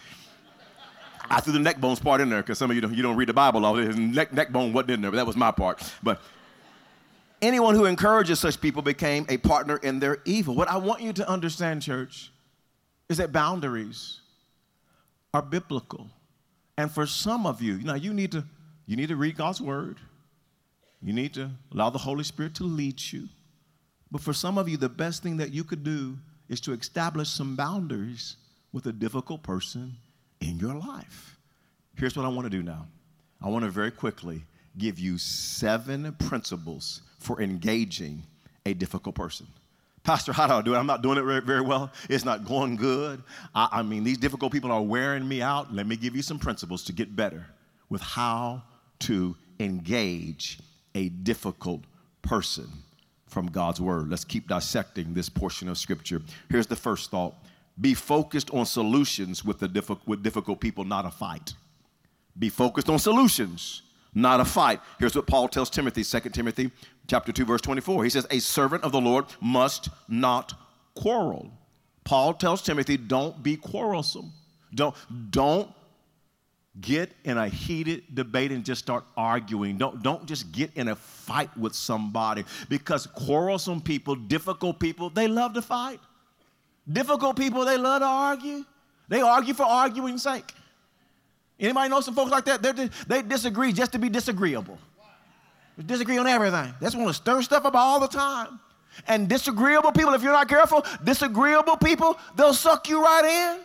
I 1.30 1.40
threw 1.40 1.54
the 1.54 1.60
neck 1.60 1.80
bones 1.80 2.00
part 2.00 2.20
in 2.20 2.30
there 2.30 2.42
because 2.42 2.58
some 2.58 2.70
of 2.70 2.76
you 2.76 2.82
don't, 2.82 2.94
you 2.94 3.02
don't 3.02 3.16
read 3.16 3.30
the 3.30 3.34
Bible. 3.34 3.66
All 3.66 3.76
neck, 3.76 4.34
neck 4.34 4.52
bone 4.52 4.74
wasn't 4.74 4.92
in 4.92 5.02
there, 5.02 5.12
but 5.12 5.18
that 5.18 5.26
was 5.26 5.38
my 5.38 5.52
part. 5.52 5.82
But 6.04 6.22
anyone 7.42 7.76
who 7.76 7.86
encourages 7.86 8.40
such 8.40 8.60
people 8.60 8.82
became 8.82 9.26
a 9.30 9.38
partner 9.38 9.78
in 9.78 10.00
their 10.00 10.20
evil. 10.26 10.54
What 10.54 10.68
I 10.68 10.78
want 10.78 11.02
you 11.02 11.14
to 11.14 11.30
understand, 11.30 11.82
church, 11.82 12.32
is 13.10 13.18
that 13.18 13.32
boundaries 13.32 14.20
are 15.34 15.42
biblical. 15.42 16.10
And 16.78 16.92
for 16.92 17.06
some 17.06 17.46
of 17.46 17.62
you, 17.62 17.78
know, 17.80 17.94
you 17.94 18.14
need 18.14 18.32
to 18.34 18.44
you 18.86 18.98
need 18.98 19.10
to 19.10 19.16
read 19.16 19.38
God's 19.38 19.62
word. 19.62 19.98
You 21.02 21.14
need 21.14 21.34
to 21.36 21.52
allow 21.72 21.90
the 21.90 22.00
Holy 22.00 22.24
Spirit 22.24 22.56
to 22.56 22.64
lead 22.64 23.02
you. 23.12 23.30
But 24.14 24.22
for 24.22 24.32
some 24.32 24.60
of 24.60 24.70
you, 24.70 24.78
the 24.78 24.90
best 24.90 25.24
thing 25.24 25.38
that 25.38 25.52
you 25.52 25.64
could 25.64 25.84
do 25.84 26.16
is 26.48 26.62
to 26.62 26.74
establish 26.74 27.30
some 27.30 27.56
boundaries 27.56 28.38
with 28.72 28.86
a 28.86 28.92
difficult 28.92 29.42
person 29.42 29.98
in 30.40 30.60
your 30.60 30.76
life. 30.76 31.40
Here's 31.96 32.16
what 32.16 32.24
I 32.24 32.30
want 32.30 32.46
to 32.46 32.50
do 32.52 32.62
now. 32.62 32.86
I 33.42 33.50
want 33.50 33.66
to 33.66 33.72
very 33.72 33.90
quickly 33.90 34.44
give 34.78 35.00
you 35.00 35.18
seven 35.18 36.14
principles 36.20 37.02
for 37.18 37.42
engaging 37.42 38.22
a 38.68 38.76
difficult 38.76 39.16
person. 39.16 39.48
Pastor, 40.04 40.32
how 40.32 40.46
do 40.46 40.54
I 40.54 40.62
do 40.62 40.76
it? 40.76 40.78
I'm 40.78 40.86
not 40.86 41.02
doing 41.02 41.18
it 41.18 41.44
very, 41.44 41.62
well. 41.62 41.92
It's 42.08 42.24
not 42.24 42.46
going 42.46 42.76
good. 42.76 43.24
I, 43.56 43.68
I 43.72 43.82
mean, 43.82 44.04
these 44.04 44.20
difficult 44.20 44.52
people 44.52 44.72
are 44.72 44.82
wearing 44.82 45.28
me 45.28 45.42
out. 45.42 45.74
Let 45.74 45.88
me 45.88 45.96
give 45.96 46.16
you 46.16 46.22
some 46.22 46.38
principles 46.38 46.84
to 46.84 46.94
get 46.94 47.16
better 47.16 47.48
with 47.90 48.02
how 48.02 48.62
to 49.00 49.36
engage 49.60 50.60
a 50.94 51.10
difficult 51.10 51.82
person 52.22 52.70
from 53.34 53.48
God's 53.48 53.82
word. 53.82 54.10
Let's 54.10 54.24
keep 54.24 54.48
dissecting 54.48 55.14
this 55.14 55.28
portion 55.28 55.68
of 55.68 55.78
scripture. 55.78 56.22
Here's 56.50 56.68
the 56.68 56.76
first 56.76 57.12
thought 57.12 57.36
be 57.82 57.96
focused 57.96 58.52
on 58.52 58.66
solutions 58.66 59.44
with, 59.44 59.60
the 59.60 59.68
diffi- 59.68 60.00
with 60.06 60.22
difficult 60.22 60.60
people, 60.62 60.84
not 60.84 61.06
a 61.06 61.12
fight. 61.12 61.56
Be 62.38 62.50
focused 62.50 62.88
on 62.88 63.00
solutions, 63.00 63.82
not 64.14 64.40
a 64.40 64.46
fight. 64.46 64.80
Here's 65.00 65.16
what 65.16 65.26
Paul 65.26 65.48
tells 65.48 65.72
Timothy, 65.72 66.04
2 66.04 66.30
Timothy 66.30 66.72
chapter 67.08 67.32
2, 67.32 67.46
verse 67.46 67.62
24. 67.62 68.04
He 68.04 68.10
says, 68.12 68.28
A 68.30 68.40
servant 68.40 68.84
of 68.84 68.92
the 68.92 69.02
Lord 69.02 69.26
must 69.42 69.90
not 70.08 70.54
quarrel. 70.96 71.52
Paul 72.04 72.34
tells 72.34 72.62
Timothy, 72.62 72.98
don't 72.98 73.42
be 73.42 73.58
quarrelsome. 73.58 74.32
Don't, 74.76 74.96
don't 75.32 75.70
get 76.82 77.12
in 77.24 77.38
a 77.38 77.48
heated 77.48 78.04
debate 78.14 78.52
and 78.52 78.66
just 78.66 78.82
start 78.82 79.04
arguing. 79.16 79.78
Don't, 79.78 80.02
don't 80.02 80.26
just 80.26 80.52
get 80.52 80.72
in 80.76 80.88
a 80.88 80.96
fight 80.96 81.56
with 81.56 81.76
somebody 81.76 82.46
because 82.68 83.06
quarrelsome 83.06 83.82
people, 83.82 84.16
difficult 84.16 84.80
people, 84.80 85.10
they 85.10 85.28
love 85.28 85.54
to 85.54 85.62
fight. 85.62 86.00
Difficult 86.92 87.38
people, 87.38 87.64
they 87.64 87.78
love 87.78 88.02
to 88.02 88.08
argue. 88.08 88.66
They 89.08 89.22
argue 89.22 89.54
for 89.54 89.64
arguing's 89.64 90.24
sake. 90.24 90.52
Anybody 91.60 91.90
know 91.90 92.02
some 92.02 92.16
folks 92.16 92.32
like 92.32 92.46
that? 92.46 92.62
They're, 92.62 92.90
they 93.08 93.22
disagree 93.22 93.72
just 93.72 93.92
to 93.92 94.00
be 94.00 94.10
disagreeable. 94.10 94.80
They 95.78 95.84
disagree 95.84 96.18
on 96.18 96.28
everything. 96.28 96.74
They 96.80 96.88
just 96.88 96.98
want 96.98 97.10
to 97.10 97.14
stir 97.14 97.42
stuff 97.44 97.66
up 97.66 97.76
all 97.76 98.00
the 98.00 98.08
time. 98.08 98.60
And 99.08 99.28
disagreeable 99.30 99.92
people, 99.92 100.14
if 100.14 100.24
you're 100.24 100.34
not 100.34 100.48
careful, 100.48 100.86
disagreeable 101.04 101.78
people, 101.78 102.18
they'll 102.36 102.54
suck 102.54 102.90
you 102.90 103.04
right 103.04 103.56
in. 103.56 103.64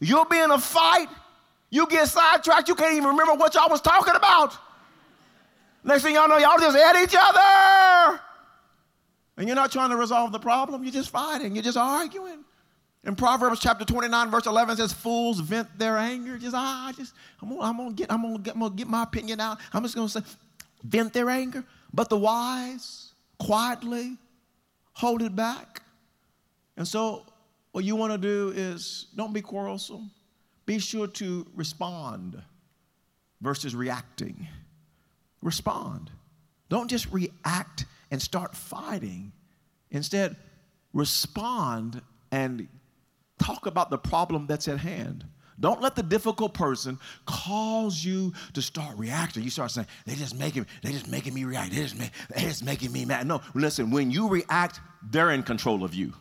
You'll 0.00 0.24
be 0.24 0.38
in 0.38 0.50
a 0.50 0.58
fight 0.58 1.08
you 1.72 1.86
get 1.86 2.06
sidetracked, 2.06 2.68
you 2.68 2.74
can't 2.74 2.92
even 2.92 3.08
remember 3.08 3.32
what 3.32 3.54
y'all 3.54 3.70
was 3.70 3.80
talking 3.80 4.14
about. 4.14 4.54
Next 5.82 6.02
thing 6.02 6.14
y'all 6.14 6.28
know, 6.28 6.36
y'all 6.36 6.58
just 6.58 6.76
at 6.76 7.02
each 7.02 7.16
other. 7.18 8.20
And 9.38 9.46
you're 9.48 9.56
not 9.56 9.72
trying 9.72 9.88
to 9.88 9.96
resolve 9.96 10.32
the 10.32 10.38
problem, 10.38 10.84
you're 10.84 10.92
just 10.92 11.08
fighting, 11.08 11.56
you're 11.56 11.64
just 11.64 11.78
arguing. 11.78 12.44
In 13.04 13.16
Proverbs 13.16 13.58
chapter 13.58 13.86
29, 13.86 14.30
verse 14.30 14.46
11 14.46 14.76
says, 14.76 14.92
Fools 14.92 15.40
vent 15.40 15.66
their 15.78 15.96
anger. 15.96 16.36
Just, 16.36 16.54
ah, 16.54 16.92
just, 16.94 17.14
I'm 17.40 17.48
gonna, 17.48 17.62
I'm 17.62 17.76
gonna 17.78 17.92
get, 17.94 18.12
I'm 18.12 18.22
gonna 18.22 18.38
get, 18.38 18.54
I'm 18.54 18.60
gonna 18.60 18.74
get 18.74 18.86
my 18.86 19.02
opinion 19.02 19.40
out. 19.40 19.58
I'm 19.72 19.82
just 19.82 19.96
gonna 19.96 20.10
say, 20.10 20.20
vent 20.84 21.14
their 21.14 21.30
anger. 21.30 21.64
But 21.92 22.10
the 22.10 22.18
wise 22.18 23.14
quietly 23.40 24.18
hold 24.92 25.22
it 25.22 25.34
back. 25.34 25.82
And 26.76 26.86
so, 26.86 27.24
what 27.72 27.82
you 27.82 27.96
wanna 27.96 28.18
do 28.18 28.52
is 28.54 29.06
don't 29.16 29.32
be 29.32 29.40
quarrelsome. 29.40 30.10
Be 30.66 30.78
sure 30.78 31.06
to 31.08 31.46
respond 31.54 32.40
versus 33.40 33.74
reacting. 33.74 34.46
Respond. 35.42 36.10
Don't 36.68 36.88
just 36.88 37.10
react 37.12 37.84
and 38.10 38.22
start 38.22 38.54
fighting. 38.54 39.32
Instead, 39.90 40.36
respond 40.92 42.00
and 42.30 42.68
talk 43.38 43.66
about 43.66 43.90
the 43.90 43.98
problem 43.98 44.46
that's 44.46 44.68
at 44.68 44.78
hand. 44.78 45.24
Don't 45.60 45.80
let 45.80 45.94
the 45.94 46.02
difficult 46.02 46.54
person 46.54 46.98
cause 47.26 48.04
you 48.04 48.32
to 48.54 48.62
start 48.62 48.96
reacting. 48.96 49.44
You 49.44 49.50
start 49.50 49.70
saying, 49.70 49.86
they 50.06 50.14
just 50.14 50.36
making, 50.36 50.66
they 50.82 50.92
just 50.92 51.08
making 51.08 51.34
me 51.34 51.44
react. 51.44 51.72
They 51.72 51.82
just, 51.82 51.98
make, 51.98 52.10
they 52.34 52.42
just 52.42 52.64
making 52.64 52.90
me 52.90 53.04
mad. 53.04 53.26
No, 53.26 53.42
listen, 53.54 53.90
when 53.90 54.10
you 54.10 54.28
react, 54.28 54.80
they're 55.10 55.30
in 55.30 55.42
control 55.42 55.84
of 55.84 55.94
you. 55.94 56.12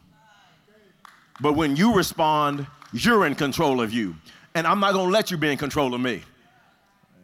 But 1.39 1.53
when 1.53 1.75
you 1.75 1.95
respond, 1.95 2.67
you're 2.91 3.25
in 3.25 3.35
control 3.35 3.81
of 3.81 3.93
you. 3.93 4.15
And 4.53 4.67
I'm 4.67 4.79
not 4.79 4.93
gonna 4.93 5.11
let 5.11 5.31
you 5.31 5.37
be 5.37 5.51
in 5.51 5.57
control 5.57 5.93
of 5.93 6.01
me. 6.01 6.21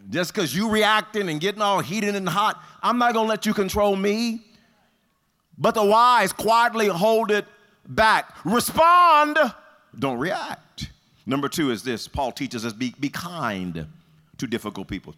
Just 0.09 0.33
because 0.33 0.55
you 0.55 0.69
reacting 0.69 1.29
and 1.29 1.39
getting 1.39 1.61
all 1.61 1.79
heated 1.79 2.15
and 2.15 2.27
hot, 2.27 2.61
I'm 2.81 2.97
not 2.97 3.13
gonna 3.13 3.27
let 3.27 3.45
you 3.45 3.53
control 3.53 3.95
me. 3.95 4.41
But 5.57 5.73
the 5.73 5.83
wise 5.83 6.31
quietly 6.31 6.87
hold 6.87 7.31
it 7.31 7.45
back. 7.87 8.35
Respond, 8.45 9.37
don't 9.97 10.19
react. 10.19 10.91
Number 11.25 11.49
two 11.49 11.71
is 11.71 11.83
this 11.83 12.07
Paul 12.07 12.31
teaches 12.31 12.65
us 12.65 12.73
be, 12.73 12.93
be 12.99 13.09
kind 13.09 13.87
to 14.37 14.47
difficult 14.47 14.87
people. 14.87 15.15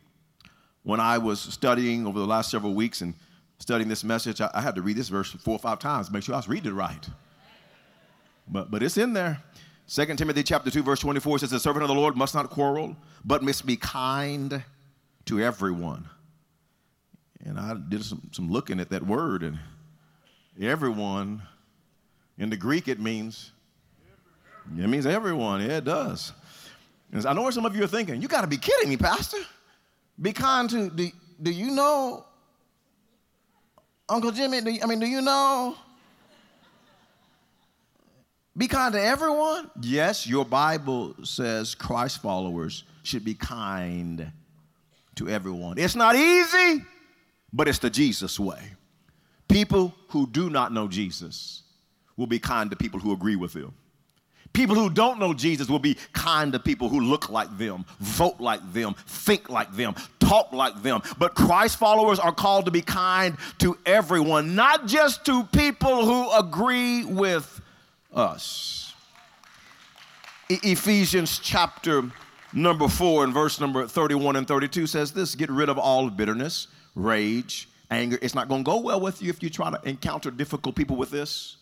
When 0.83 0.99
I 0.99 1.17
was 1.17 1.39
studying 1.39 2.07
over 2.07 2.17
the 2.17 2.25
last 2.25 2.49
several 2.49 2.73
weeks 2.73 3.01
and 3.01 3.13
studying 3.59 3.89
this 3.89 4.03
message, 4.03 4.41
I, 4.41 4.49
I 4.53 4.61
had 4.61 4.75
to 4.75 4.81
read 4.81 4.97
this 4.97 5.09
verse 5.09 5.31
four 5.31 5.55
or 5.55 5.59
five 5.59 5.77
times 5.77 6.07
to 6.07 6.13
make 6.13 6.23
sure 6.23 6.33
I 6.33 6.37
was 6.37 6.47
reading 6.47 6.71
it 6.71 6.73
right. 6.73 7.07
But, 8.47 8.71
but 8.71 8.81
it's 8.81 8.97
in 8.97 9.13
there. 9.13 9.43
2 9.89 10.05
Timothy 10.17 10.43
chapter 10.43 10.69
2, 10.69 10.83
verse 10.83 10.99
24 10.99 11.39
says, 11.39 11.49
The 11.49 11.59
servant 11.59 11.81
of 11.81 11.89
the 11.89 11.95
Lord 11.95 12.15
must 12.15 12.35
not 12.35 12.51
quarrel, 12.51 12.95
but 13.25 13.41
must 13.41 13.65
be 13.65 13.75
kind 13.75 14.63
to 15.25 15.41
everyone. 15.41 16.07
And 17.43 17.59
I 17.59 17.73
did 17.73 18.05
some, 18.05 18.21
some 18.31 18.51
looking 18.51 18.79
at 18.79 18.91
that 18.91 19.03
word, 19.03 19.41
and 19.41 19.57
everyone, 20.61 21.41
in 22.37 22.51
the 22.51 22.57
Greek, 22.57 22.87
it 22.87 22.99
means, 22.99 23.51
it 24.77 24.87
means 24.87 25.07
everyone. 25.07 25.61
Yeah, 25.61 25.77
it 25.77 25.85
does. 25.85 26.33
And 27.11 27.25
I 27.25 27.33
know 27.33 27.41
what 27.41 27.55
some 27.55 27.65
of 27.65 27.75
you 27.75 27.83
are 27.83 27.87
thinking. 27.87 28.21
You 28.21 28.27
got 28.27 28.41
to 28.41 28.47
be 28.47 28.57
kidding 28.57 28.89
me, 28.89 28.97
Pastor. 28.97 29.39
Be 30.21 30.33
kind 30.33 30.69
to, 30.69 30.91
do, 30.91 31.09
do 31.41 31.49
you 31.49 31.71
know, 31.71 32.25
Uncle 34.07 34.31
Jimmy, 34.31 34.61
do, 34.61 34.77
I 34.83 34.85
mean, 34.85 34.99
do 34.99 35.07
you 35.07 35.21
know 35.21 35.75
be 38.59 38.67
kind 38.67 38.93
to 38.93 39.01
everyone? 39.01 39.71
Yes, 39.81 40.27
your 40.27 40.45
Bible 40.45 41.15
says 41.23 41.73
Christ 41.73 42.21
followers 42.21 42.83
should 43.03 43.23
be 43.23 43.33
kind 43.33 44.31
to 45.15 45.29
everyone. 45.29 45.77
It's 45.77 45.95
not 45.95 46.15
easy, 46.15 46.83
but 47.53 47.69
it's 47.69 47.79
the 47.79 47.89
Jesus 47.89 48.37
way. 48.37 48.61
People 49.47 49.95
who 50.09 50.27
do 50.27 50.49
not 50.49 50.73
know 50.73 50.89
Jesus 50.89 51.63
will 52.17 52.27
be 52.27 52.37
kind 52.37 52.69
to 52.69 52.75
people 52.75 52.99
who 52.99 53.13
agree 53.13 53.37
with 53.37 53.53
them. 53.53 53.73
People 54.51 54.75
who 54.75 54.89
don't 54.89 55.19
know 55.19 55.33
Jesus 55.33 55.69
will 55.69 55.79
be 55.79 55.95
kind 56.11 56.51
to 56.53 56.59
people 56.59 56.89
who 56.89 56.99
look 56.99 57.29
like 57.29 57.55
them, 57.57 57.85
vote 57.99 58.39
like 58.39 58.73
them, 58.73 58.95
think 59.07 59.49
like 59.49 59.73
them, 59.73 59.95
talk 60.19 60.51
like 60.51 60.81
them. 60.81 61.01
But 61.17 61.35
Christ 61.35 61.77
followers 61.77 62.19
are 62.19 62.33
called 62.33 62.65
to 62.65 62.71
be 62.71 62.81
kind 62.81 63.37
to 63.59 63.77
everyone, 63.85 64.55
not 64.55 64.85
just 64.85 65.23
to 65.27 65.43
people 65.45 66.05
who 66.05 66.31
agree 66.31 67.05
with 67.05 67.58
us. 68.13 68.93
E- 70.49 70.59
Ephesians 70.63 71.39
chapter 71.39 72.11
number 72.53 72.87
4 72.87 73.25
and 73.25 73.33
verse 73.33 73.59
number 73.59 73.87
31 73.87 74.35
and 74.35 74.47
32 74.47 74.87
says 74.87 75.11
this 75.11 75.35
get 75.35 75.49
rid 75.49 75.69
of 75.69 75.77
all 75.77 76.09
bitterness, 76.09 76.67
rage, 76.95 77.69
anger. 77.91 78.17
It's 78.21 78.35
not 78.35 78.47
going 78.47 78.63
to 78.63 78.69
go 78.71 78.79
well 78.79 78.99
with 78.99 79.21
you 79.21 79.29
if 79.29 79.43
you 79.43 79.49
try 79.49 79.69
to 79.71 79.79
encounter 79.87 80.31
difficult 80.31 80.75
people 80.75 80.95
with 80.95 81.11
this. 81.11 81.57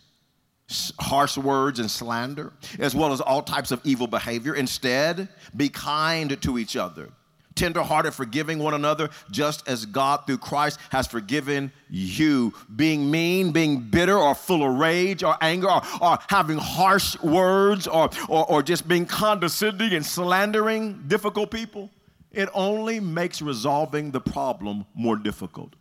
Harsh 1.00 1.38
words 1.38 1.80
and 1.80 1.90
slander, 1.90 2.52
as 2.78 2.94
well 2.94 3.14
as 3.14 3.22
all 3.22 3.42
types 3.42 3.72
of 3.72 3.80
evil 3.86 4.06
behavior. 4.06 4.54
Instead, 4.54 5.30
be 5.56 5.70
kind 5.70 6.42
to 6.42 6.58
each 6.58 6.76
other 6.76 7.10
tenderhearted, 7.58 8.14
forgiving 8.14 8.60
one 8.60 8.74
another, 8.74 9.10
just 9.32 9.68
as 9.68 9.86
God 9.86 10.26
through 10.26 10.38
Christ 10.38 10.80
has 10.92 11.08
forgiven 11.08 11.72
you. 11.90 12.54
Being 12.76 13.12
mean, 13.12 13.52
being 13.52 13.82
bitter, 13.82 14.18
or 14.18 14.36
full 14.36 14.64
of 14.64 14.78
rage 14.78 15.24
or 15.24 15.36
anger, 15.42 15.70
or, 15.70 15.82
or 16.02 16.18
having 16.30 16.58
harsh 16.58 17.20
words, 17.22 17.88
or, 17.88 18.10
or, 18.30 18.50
or 18.50 18.64
just 18.64 18.88
being 18.88 19.06
condescending 19.06 19.94
and 19.94 20.06
slandering 20.06 21.04
difficult 21.08 21.52
people, 21.52 21.90
it 22.32 22.50
only 22.54 23.00
makes 23.00 23.42
resolving 23.42 24.12
the 24.12 24.22
problem 24.22 24.86
more 24.94 25.16
difficult. 25.18 25.74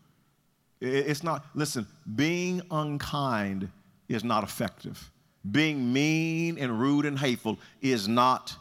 It's 0.80 1.22
not, 1.22 1.44
listen, 1.54 1.86
being 2.16 2.62
unkind 2.70 3.70
is 4.08 4.24
not 4.24 4.42
effective. 4.42 5.10
Being 5.50 5.92
mean 5.92 6.58
and 6.58 6.80
rude 6.80 7.06
and 7.06 7.18
hateful 7.18 7.58
is 7.80 8.08
not 8.08 8.56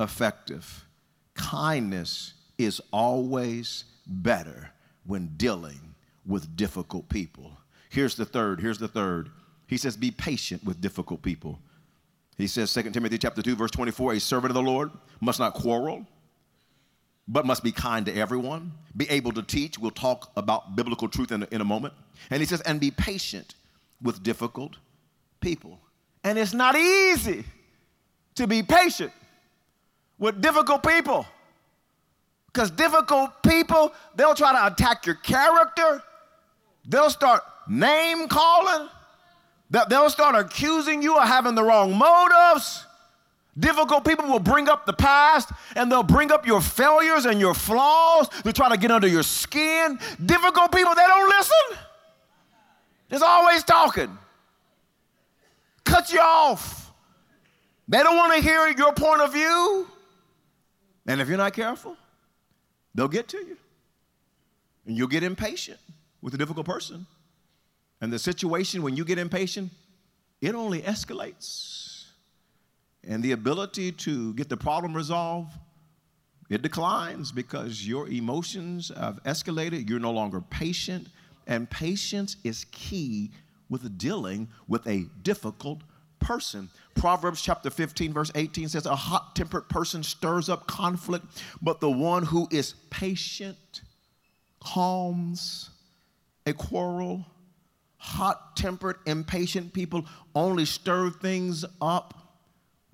effective. 0.00 0.84
Kindness 1.34 2.33
is 2.58 2.80
always 2.92 3.84
better 4.06 4.70
when 5.06 5.32
dealing 5.36 5.94
with 6.26 6.56
difficult 6.56 7.08
people. 7.08 7.52
Here's 7.90 8.14
the 8.14 8.24
third. 8.24 8.60
Here's 8.60 8.78
the 8.78 8.88
third. 8.88 9.30
He 9.66 9.76
says, 9.76 9.96
be 9.96 10.10
patient 10.10 10.64
with 10.64 10.80
difficult 10.80 11.22
people. 11.22 11.58
He 12.36 12.46
says, 12.46 12.72
2 12.72 12.90
Timothy 12.90 13.18
chapter 13.18 13.42
2, 13.42 13.54
verse 13.56 13.70
24, 13.70 14.14
a 14.14 14.20
servant 14.20 14.50
of 14.50 14.54
the 14.54 14.62
Lord 14.62 14.90
must 15.20 15.38
not 15.38 15.54
quarrel, 15.54 16.06
but 17.28 17.46
must 17.46 17.62
be 17.62 17.72
kind 17.72 18.04
to 18.06 18.14
everyone, 18.14 18.72
be 18.96 19.08
able 19.08 19.32
to 19.32 19.42
teach. 19.42 19.78
We'll 19.78 19.90
talk 19.90 20.32
about 20.36 20.76
biblical 20.76 21.08
truth 21.08 21.32
in 21.32 21.44
a, 21.44 21.48
in 21.50 21.60
a 21.60 21.64
moment. 21.64 21.94
And 22.30 22.40
he 22.40 22.46
says, 22.46 22.60
and 22.62 22.80
be 22.80 22.90
patient 22.90 23.54
with 24.02 24.22
difficult 24.22 24.76
people. 25.40 25.80
And 26.24 26.38
it's 26.38 26.54
not 26.54 26.76
easy 26.76 27.44
to 28.34 28.46
be 28.46 28.62
patient 28.62 29.12
with 30.18 30.40
difficult 30.40 30.82
people. 30.82 31.26
Because 32.54 32.70
difficult 32.70 33.42
people, 33.42 33.92
they'll 34.14 34.36
try 34.36 34.52
to 34.52 34.72
attack 34.72 35.06
your 35.06 35.16
character, 35.16 36.00
they'll 36.86 37.10
start 37.10 37.42
name 37.68 38.28
calling, 38.28 38.88
they'll 39.70 40.08
start 40.08 40.36
accusing 40.36 41.02
you 41.02 41.16
of 41.16 41.26
having 41.26 41.56
the 41.56 41.64
wrong 41.64 41.98
motives. 41.98 42.86
Difficult 43.58 44.04
people 44.04 44.26
will 44.26 44.40
bring 44.40 44.68
up 44.68 44.86
the 44.86 44.92
past 44.92 45.50
and 45.74 45.90
they'll 45.90 46.04
bring 46.04 46.30
up 46.30 46.46
your 46.46 46.60
failures 46.60 47.24
and 47.24 47.40
your 47.40 47.54
flaws. 47.54 48.28
They'll 48.42 48.52
try 48.52 48.68
to 48.68 48.76
get 48.76 48.90
under 48.90 49.06
your 49.06 49.22
skin. 49.22 49.98
Difficult 50.24 50.72
people, 50.72 50.94
they 50.94 51.06
don't 51.06 51.28
listen. 51.28 51.78
There's 53.08 53.22
always 53.22 53.64
talking. 53.64 54.16
Cut 55.84 56.12
you 56.12 56.20
off. 56.20 56.92
They 57.86 58.02
don't 58.02 58.16
want 58.16 58.34
to 58.34 58.40
hear 58.40 58.68
your 58.76 58.92
point 58.92 59.22
of 59.22 59.32
view. 59.32 59.86
And 61.06 61.20
if 61.20 61.28
you're 61.28 61.38
not 61.38 61.52
careful, 61.52 61.96
they'll 62.94 63.08
get 63.08 63.28
to 63.28 63.38
you. 63.38 63.56
And 64.86 64.96
you'll 64.96 65.08
get 65.08 65.22
impatient 65.22 65.78
with 66.20 66.34
a 66.34 66.38
difficult 66.38 66.66
person. 66.66 67.06
And 68.00 68.12
the 68.12 68.18
situation, 68.18 68.82
when 68.82 68.96
you 68.96 69.04
get 69.04 69.18
impatient, 69.18 69.70
it 70.40 70.54
only 70.54 70.82
escalates. 70.82 72.04
And 73.06 73.22
the 73.22 73.32
ability 73.32 73.92
to 73.92 74.34
get 74.34 74.48
the 74.48 74.56
problem 74.56 74.94
resolved, 74.94 75.52
it 76.50 76.62
declines 76.62 77.32
because 77.32 77.86
your 77.86 78.08
emotions 78.08 78.92
have 78.96 79.22
escalated. 79.24 79.88
You're 79.88 80.00
no 80.00 80.12
longer 80.12 80.40
patient. 80.40 81.08
And 81.46 81.68
patience 81.68 82.36
is 82.44 82.66
key 82.70 83.30
with 83.68 83.98
dealing 83.98 84.48
with 84.68 84.86
a 84.86 85.06
difficult 85.22 85.80
person. 86.24 86.70
Proverbs 86.94 87.42
chapter 87.42 87.70
15, 87.70 88.12
verse 88.12 88.30
18 88.34 88.68
says, 88.68 88.86
A 88.86 88.96
hot 88.96 89.36
tempered 89.36 89.68
person 89.68 90.02
stirs 90.02 90.48
up 90.48 90.66
conflict, 90.66 91.26
but 91.60 91.80
the 91.80 91.90
one 91.90 92.24
who 92.24 92.48
is 92.50 92.74
patient 92.90 93.82
calms 94.60 95.70
a 96.46 96.52
quarrel. 96.52 97.26
Hot 97.98 98.56
tempered, 98.56 98.96
impatient 99.06 99.72
people 99.72 100.04
only 100.34 100.64
stir 100.66 101.10
things 101.10 101.64
up 101.80 102.24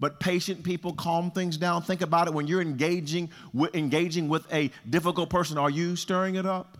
but 0.00 0.18
patient 0.18 0.64
people 0.64 0.94
calm 0.94 1.30
things 1.30 1.58
down. 1.58 1.82
Think 1.82 2.00
about 2.00 2.26
it 2.26 2.32
when 2.32 2.46
you're 2.46 2.62
engaging 2.62 3.30
with, 3.52 3.74
engaging 3.74 4.30
with 4.30 4.50
a 4.50 4.70
difficult 4.88 5.28
person. 5.28 5.58
Are 5.58 5.68
you 5.68 5.94
stirring 5.94 6.36
it 6.36 6.46
up? 6.46 6.78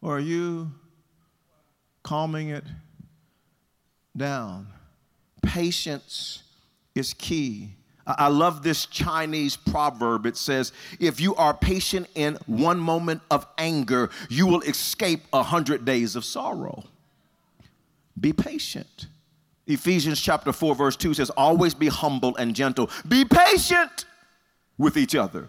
Or 0.00 0.16
are 0.16 0.20
you 0.20 0.72
calming 2.02 2.48
it 2.48 2.64
down? 4.16 4.68
Patience 5.46 6.42
is 6.94 7.14
key. 7.14 7.70
I 8.06 8.28
love 8.28 8.62
this 8.62 8.86
Chinese 8.86 9.56
proverb. 9.56 10.26
It 10.26 10.36
says, 10.36 10.72
If 11.00 11.20
you 11.20 11.34
are 11.34 11.52
patient 11.54 12.08
in 12.14 12.38
one 12.46 12.78
moment 12.78 13.22
of 13.30 13.46
anger, 13.58 14.10
you 14.28 14.46
will 14.46 14.60
escape 14.62 15.22
a 15.32 15.42
hundred 15.42 15.84
days 15.84 16.14
of 16.14 16.24
sorrow. 16.24 16.84
Be 18.18 18.32
patient. 18.32 19.06
Ephesians 19.66 20.20
chapter 20.20 20.52
4, 20.52 20.76
verse 20.76 20.96
2 20.96 21.14
says, 21.14 21.30
Always 21.30 21.74
be 21.74 21.88
humble 21.88 22.36
and 22.36 22.54
gentle. 22.54 22.88
Be 23.08 23.24
patient 23.24 24.04
with 24.78 24.96
each 24.96 25.16
other, 25.16 25.48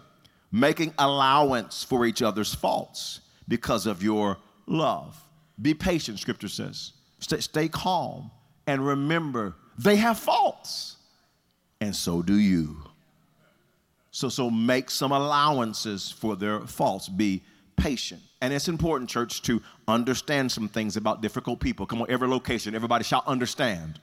making 0.50 0.92
allowance 0.98 1.84
for 1.84 2.04
each 2.06 2.22
other's 2.22 2.52
faults 2.52 3.20
because 3.46 3.86
of 3.86 4.02
your 4.02 4.38
love. 4.66 5.16
Be 5.62 5.74
patient, 5.74 6.18
scripture 6.18 6.48
says. 6.48 6.92
Stay, 7.20 7.40
stay 7.40 7.68
calm 7.68 8.30
and 8.66 8.84
remember 8.84 9.54
they 9.78 9.96
have 9.96 10.18
faults, 10.18 10.96
and 11.80 11.94
so 11.94 12.22
do 12.22 12.38
you. 12.38 12.82
So, 14.10 14.28
so 14.28 14.50
make 14.50 14.90
some 14.90 15.12
allowances 15.12 16.10
for 16.10 16.34
their 16.34 16.60
faults. 16.60 17.08
Be 17.08 17.42
patient. 17.76 18.20
And 18.40 18.52
it's 18.52 18.68
important, 18.68 19.08
church, 19.08 19.42
to 19.42 19.62
understand 19.86 20.50
some 20.50 20.68
things 20.68 20.96
about 20.96 21.22
difficult 21.22 21.60
people. 21.60 21.86
Come 21.86 22.02
on, 22.02 22.10
every 22.10 22.26
location, 22.28 22.74
everybody 22.74 23.04
shall 23.04 23.22
understand. 23.26 24.00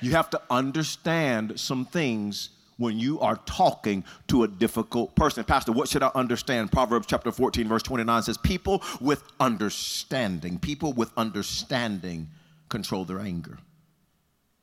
You 0.00 0.12
have 0.12 0.30
to 0.30 0.40
understand 0.50 1.58
some 1.58 1.84
things 1.84 2.50
when 2.78 2.98
you 2.98 3.20
are 3.20 3.36
talking 3.46 4.04
to 4.28 4.44
a 4.44 4.48
difficult 4.48 5.14
person. 5.14 5.44
Pastor, 5.44 5.72
what 5.72 5.88
should 5.88 6.02
I 6.02 6.10
understand? 6.14 6.70
Proverbs 6.70 7.06
chapter 7.06 7.32
14, 7.32 7.66
verse 7.68 7.82
29 7.82 8.22
says, 8.22 8.38
People 8.38 8.82
with 9.00 9.22
understanding, 9.40 10.58
people 10.58 10.92
with 10.92 11.10
understanding 11.16 12.28
control 12.68 13.04
their 13.04 13.18
anger. 13.18 13.58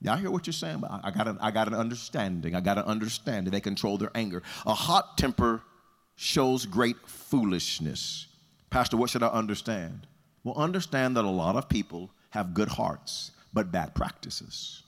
Yeah, 0.02 0.14
I 0.14 0.18
hear 0.18 0.30
what 0.30 0.46
you're 0.46 0.54
saying, 0.54 0.80
but 0.80 0.92
I 1.04 1.12
got, 1.12 1.28
an, 1.28 1.38
I 1.42 1.52
got 1.52 1.68
an 1.68 1.74
understanding. 1.74 2.54
I 2.54 2.62
got 2.62 2.78
an 2.78 2.84
understanding. 2.84 3.52
They 3.52 3.62
control 3.62 3.98
their 3.98 4.12
anger. 4.14 4.44
A 4.66 4.74
hot 4.74 5.18
temper 5.18 5.64
shows 6.16 6.66
great 6.66 6.98
foolishness. 7.08 8.28
Pastor, 8.70 8.98
what 8.98 9.10
should 9.10 9.24
I 9.24 9.28
understand? 9.30 10.08
Well, 10.44 10.56
understand 10.56 11.18
that 11.18 11.26
a 11.26 11.30
lot 11.30 11.56
of 11.56 11.70
people 11.70 12.12
have 12.32 12.54
good 12.54 12.68
hearts, 12.68 13.32
but 13.54 13.72
bad 13.72 13.96
practices. 13.96 14.84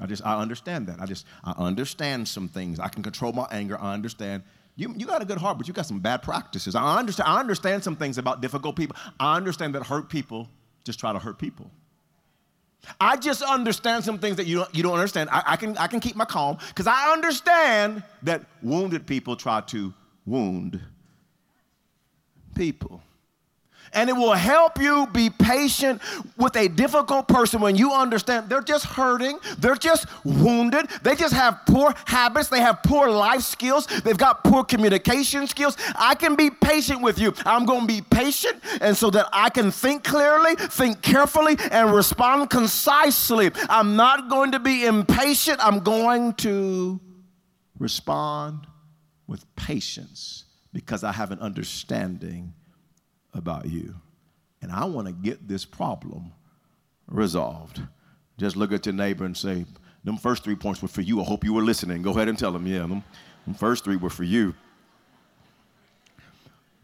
I 0.00 0.06
just, 0.06 0.24
I 0.26 0.40
understand 0.40 0.86
that. 0.88 1.00
I 1.00 1.06
just, 1.06 1.26
I 1.44 1.52
understand 1.52 2.26
some 2.26 2.48
things. 2.48 2.80
I 2.80 2.88
can 2.88 3.02
control 3.02 3.32
my 3.32 3.46
anger. 3.50 3.78
I 3.80 3.94
understand. 3.94 4.42
You, 4.76 4.92
you 4.96 5.06
got 5.06 5.22
a 5.22 5.24
good 5.24 5.38
heart, 5.38 5.56
but 5.56 5.68
you 5.68 5.74
got 5.74 5.86
some 5.86 6.00
bad 6.00 6.22
practices. 6.22 6.74
I 6.74 6.98
understand, 6.98 7.28
I 7.28 7.38
understand 7.38 7.84
some 7.84 7.94
things 7.94 8.18
about 8.18 8.40
difficult 8.40 8.74
people. 8.74 8.96
I 9.20 9.36
understand 9.36 9.74
that 9.76 9.84
hurt 9.84 10.08
people 10.08 10.48
just 10.82 10.98
try 10.98 11.12
to 11.12 11.18
hurt 11.18 11.38
people. 11.38 11.70
I 13.00 13.16
just 13.16 13.42
understand 13.42 14.04
some 14.04 14.18
things 14.18 14.36
that 14.36 14.46
you 14.46 14.56
don't, 14.56 14.74
you 14.74 14.82
don't 14.82 14.94
understand. 14.94 15.30
I, 15.30 15.42
I, 15.46 15.56
can, 15.56 15.76
I 15.78 15.86
can 15.86 16.00
keep 16.00 16.16
my 16.16 16.24
calm 16.24 16.58
because 16.68 16.86
I 16.86 17.12
understand 17.12 18.02
that 18.22 18.42
wounded 18.62 19.06
people 19.06 19.36
try 19.36 19.60
to 19.62 19.92
wound 20.26 20.80
people 22.54 23.02
and 23.94 24.10
it 24.10 24.12
will 24.12 24.32
help 24.32 24.78
you 24.78 25.06
be 25.12 25.30
patient 25.30 26.02
with 26.36 26.56
a 26.56 26.68
difficult 26.68 27.28
person 27.28 27.60
when 27.60 27.76
you 27.76 27.92
understand 27.92 28.48
they're 28.48 28.60
just 28.60 28.84
hurting, 28.84 29.38
they're 29.58 29.76
just 29.76 30.06
wounded, 30.24 30.88
they 31.02 31.14
just 31.14 31.34
have 31.34 31.60
poor 31.66 31.94
habits, 32.04 32.48
they 32.48 32.60
have 32.60 32.82
poor 32.82 33.08
life 33.08 33.42
skills, 33.42 33.86
they've 34.04 34.18
got 34.18 34.44
poor 34.44 34.64
communication 34.64 35.46
skills. 35.46 35.76
I 35.96 36.14
can 36.14 36.34
be 36.34 36.50
patient 36.50 37.02
with 37.02 37.18
you. 37.18 37.32
I'm 37.46 37.64
going 37.64 37.82
to 37.82 37.86
be 37.86 38.02
patient, 38.02 38.62
and 38.80 38.96
so 38.96 39.10
that 39.10 39.28
I 39.32 39.50
can 39.50 39.70
think 39.70 40.04
clearly, 40.04 40.56
think 40.56 41.02
carefully, 41.02 41.56
and 41.70 41.94
respond 41.94 42.50
concisely. 42.50 43.50
I'm 43.68 43.96
not 43.96 44.28
going 44.28 44.52
to 44.52 44.58
be 44.58 44.84
impatient, 44.84 45.64
I'm 45.64 45.80
going 45.80 46.34
to 46.34 47.00
respond 47.78 48.66
with 49.26 49.44
patience 49.56 50.44
because 50.72 51.04
I 51.04 51.12
have 51.12 51.30
an 51.30 51.38
understanding 51.38 52.52
about 53.34 53.66
you. 53.66 53.94
And 54.62 54.72
I 54.72 54.84
want 54.84 55.06
to 55.06 55.12
get 55.12 55.46
this 55.46 55.64
problem 55.64 56.32
resolved. 57.06 57.82
Just 58.38 58.56
look 58.56 58.72
at 58.72 58.86
your 58.86 58.94
neighbor 58.94 59.24
and 59.24 59.36
say, 59.36 59.66
them 60.04 60.16
first 60.16 60.44
three 60.44 60.54
points 60.54 60.82
were 60.82 60.88
for 60.88 61.00
you. 61.00 61.20
I 61.20 61.24
hope 61.24 61.44
you 61.44 61.52
were 61.52 61.62
listening. 61.62 62.02
Go 62.02 62.10
ahead 62.10 62.28
and 62.28 62.38
tell 62.38 62.52
them, 62.52 62.66
yeah, 62.66 62.80
them, 62.80 63.02
them 63.46 63.54
first 63.54 63.84
three 63.84 63.96
were 63.96 64.10
for 64.10 64.24
you. 64.24 64.54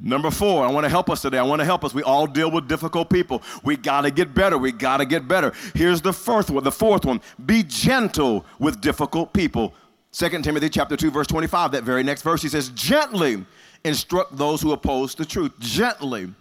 Number 0.02 0.30
four, 0.30 0.64
I 0.64 0.70
want 0.70 0.84
to 0.84 0.88
help 0.88 1.10
us 1.10 1.20
today. 1.20 1.36
I 1.36 1.42
want 1.42 1.60
to 1.60 1.66
help 1.66 1.84
us. 1.84 1.92
We 1.92 2.02
all 2.02 2.26
deal 2.26 2.50
with 2.50 2.66
difficult 2.66 3.10
people. 3.10 3.42
We 3.62 3.76
got 3.76 4.02
to 4.02 4.10
get 4.10 4.34
better. 4.34 4.56
We 4.56 4.72
got 4.72 4.96
to 4.96 5.04
get 5.04 5.28
better. 5.28 5.52
Here's 5.74 6.00
the 6.00 6.12
fourth 6.12 6.48
one. 6.48 6.64
The 6.64 6.72
fourth 6.72 7.04
one: 7.04 7.20
be 7.44 7.62
gentle 7.62 8.46
with 8.58 8.80
difficult 8.80 9.34
people. 9.34 9.74
2 10.12 10.28
Timothy 10.40 10.70
chapter 10.70 10.96
2, 10.96 11.10
verse 11.10 11.26
25. 11.26 11.72
That 11.72 11.84
very 11.84 12.02
next 12.02 12.22
verse, 12.22 12.40
he 12.40 12.48
says, 12.48 12.70
"Gently 12.70 13.44
instruct 13.84 14.38
those 14.38 14.62
who 14.62 14.72
oppose 14.72 15.14
the 15.14 15.26
truth." 15.26 15.52
Gently. 15.58 16.32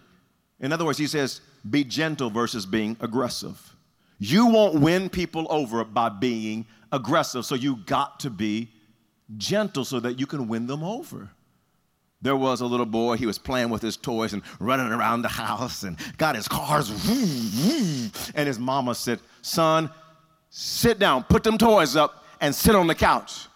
In 0.60 0.72
other 0.72 0.84
words, 0.84 0.98
he 0.98 1.06
says, 1.06 1.40
be 1.68 1.84
gentle 1.84 2.30
versus 2.30 2.66
being 2.66 2.96
aggressive. 3.00 3.74
You 4.18 4.46
won't 4.46 4.80
win 4.80 5.08
people 5.08 5.46
over 5.50 5.84
by 5.84 6.10
being 6.10 6.66
aggressive, 6.92 7.44
so 7.46 7.54
you 7.54 7.76
got 7.86 8.20
to 8.20 8.30
be 8.30 8.68
gentle 9.36 9.84
so 9.84 10.00
that 10.00 10.18
you 10.18 10.26
can 10.26 10.48
win 10.48 10.66
them 10.66 10.82
over. 10.82 11.30
there 12.22 12.36
was 12.36 12.60
a 12.60 12.66
little 12.66 12.86
boy. 12.86 13.16
He 13.16 13.26
was 13.26 13.38
playing 13.38 13.70
with 13.70 13.80
his 13.80 13.96
toys 13.96 14.32
and 14.34 14.42
running 14.58 14.92
around 14.92 15.22
the 15.22 15.28
house 15.28 15.84
and 15.84 15.96
got 16.18 16.34
his 16.36 16.46
cars. 16.48 16.90
And 18.34 18.46
his 18.46 18.58
mama 18.58 18.94
said, 18.94 19.20
Son, 19.40 19.90
sit 20.50 20.98
down, 20.98 21.24
put 21.24 21.42
them 21.42 21.56
toys 21.56 21.96
up, 21.96 22.24
and 22.40 22.54
sit 22.54 22.74
on 22.74 22.86
the 22.86 22.94
couch. 22.94 23.46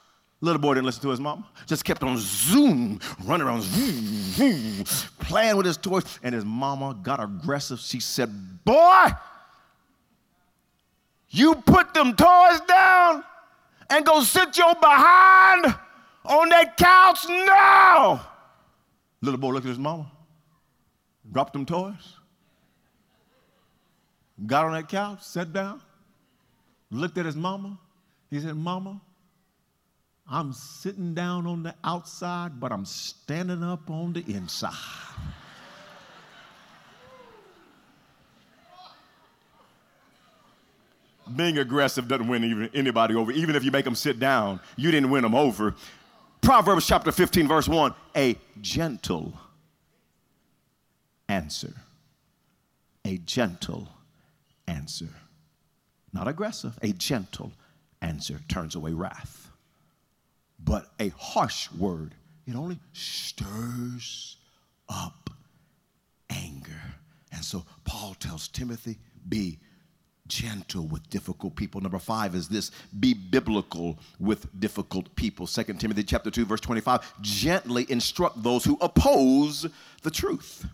Little 0.41 0.61
boy 0.61 0.75
didn't 0.75 0.87
listen 0.87 1.03
to 1.03 1.09
his 1.11 1.21
mama. 1.21 1.47
Just 1.67 1.85
kept 1.85 2.03
on 2.03 2.17
zoom, 2.19 3.01
running 3.25 3.47
around, 3.47 3.63
zoom, 3.63 4.05
zoom, 4.05 4.85
playing 5.25 5.57
with 5.57 5.67
his 5.67 5.77
toys. 5.77 6.05
And 6.23 6.35
his 6.35 6.45
mama 6.45 6.97
got 7.03 7.23
aggressive. 7.23 7.81
She 7.81 8.01
said, 8.01 8.31
Boy, 8.65 9.09
you 11.29 11.57
put 11.57 11.93
them 11.95 12.15
toys 12.15 12.61
down 12.69 13.25
and 13.91 14.05
go 14.05 14.23
sit 14.23 14.57
your 14.57 14.75
behind 14.75 15.75
on 16.25 16.49
that 16.51 16.77
couch 16.77 17.27
now. 17.29 18.27
Little 19.21 19.39
boy 19.41 19.51
looked 19.51 19.67
at 19.67 19.71
his 19.71 19.79
mama, 19.79 20.11
dropped 21.31 21.55
them 21.55 21.65
toys, 21.67 22.17
got 24.47 24.67
on 24.67 24.73
that 24.73 24.89
couch, 24.89 25.23
sat 25.23 25.53
down, 25.53 25.81
looked 26.91 27.19
at 27.19 27.27
his 27.27 27.37
mama. 27.37 27.79
He 28.31 28.41
said, 28.41 28.57
Mama, 28.57 29.01
I'm 30.31 30.53
sitting 30.53 31.13
down 31.15 31.47
on 31.47 31.63
the 31.63 31.75
outside, 31.85 32.59
but 32.59 32.73
I'm 32.73 32.87
standing 32.87 33.63
up 33.63 33.91
on 33.91 34.15
the 34.15 34.25
inside. 34.27 34.73
Being 41.37 41.59
aggressive 41.59 42.07
doesn't 42.09 42.29
win 42.29 42.45
even, 42.45 42.71
anybody 42.75 43.15
over. 43.15 43.33
Even 43.33 43.57
if 43.57 43.65
you 43.65 43.71
make 43.71 43.85
them 43.85 43.95
sit 43.95 44.19
down, 44.19 44.61
you 44.77 44.91
didn't 44.91 45.11
win 45.11 45.23
them 45.23 45.35
over. 45.35 45.75
Proverbs 46.41 46.87
chapter 46.87 47.11
15, 47.11 47.49
verse 47.49 47.69
1 47.69 47.95
a 48.17 48.37
gentle 48.61 49.33
answer. 51.29 51.73
A 53.05 53.19
gentle 53.19 53.89
answer. 54.67 55.09
Not 56.13 56.29
aggressive, 56.29 56.79
a 56.83 56.93
gentle 56.93 57.53
answer 58.01 58.41
turns 58.49 58.75
away 58.75 58.93
wrath. 58.93 59.44
But 60.65 60.87
a 60.99 61.11
harsh 61.19 61.71
word, 61.73 62.15
it 62.47 62.55
only 62.55 62.79
stirs 62.93 64.37
up 64.89 65.31
anger. 66.31 66.81
And 67.33 67.45
so 67.45 67.65
Paul 67.85 68.15
tells 68.15 68.49
Timothy, 68.49 68.97
be 69.29 69.59
gentle 70.27 70.87
with 70.87 71.09
difficult 71.11 71.55
people. 71.55 71.81
Number 71.81 71.99
five 71.99 72.35
is 72.35 72.49
this 72.49 72.71
be 72.99 73.13
biblical 73.13 73.99
with 74.19 74.49
difficult 74.59 75.15
people. 75.17 75.47
Second 75.47 75.81
Timothy 75.81 76.03
chapter 76.03 76.31
2, 76.31 76.47
verse 76.47 76.61
25. 76.61 77.15
Gently 77.21 77.87
instruct 77.91 78.43
those 78.43 78.65
who 78.65 78.79
oppose 78.81 79.67
the 80.03 80.11
truth. 80.11 80.67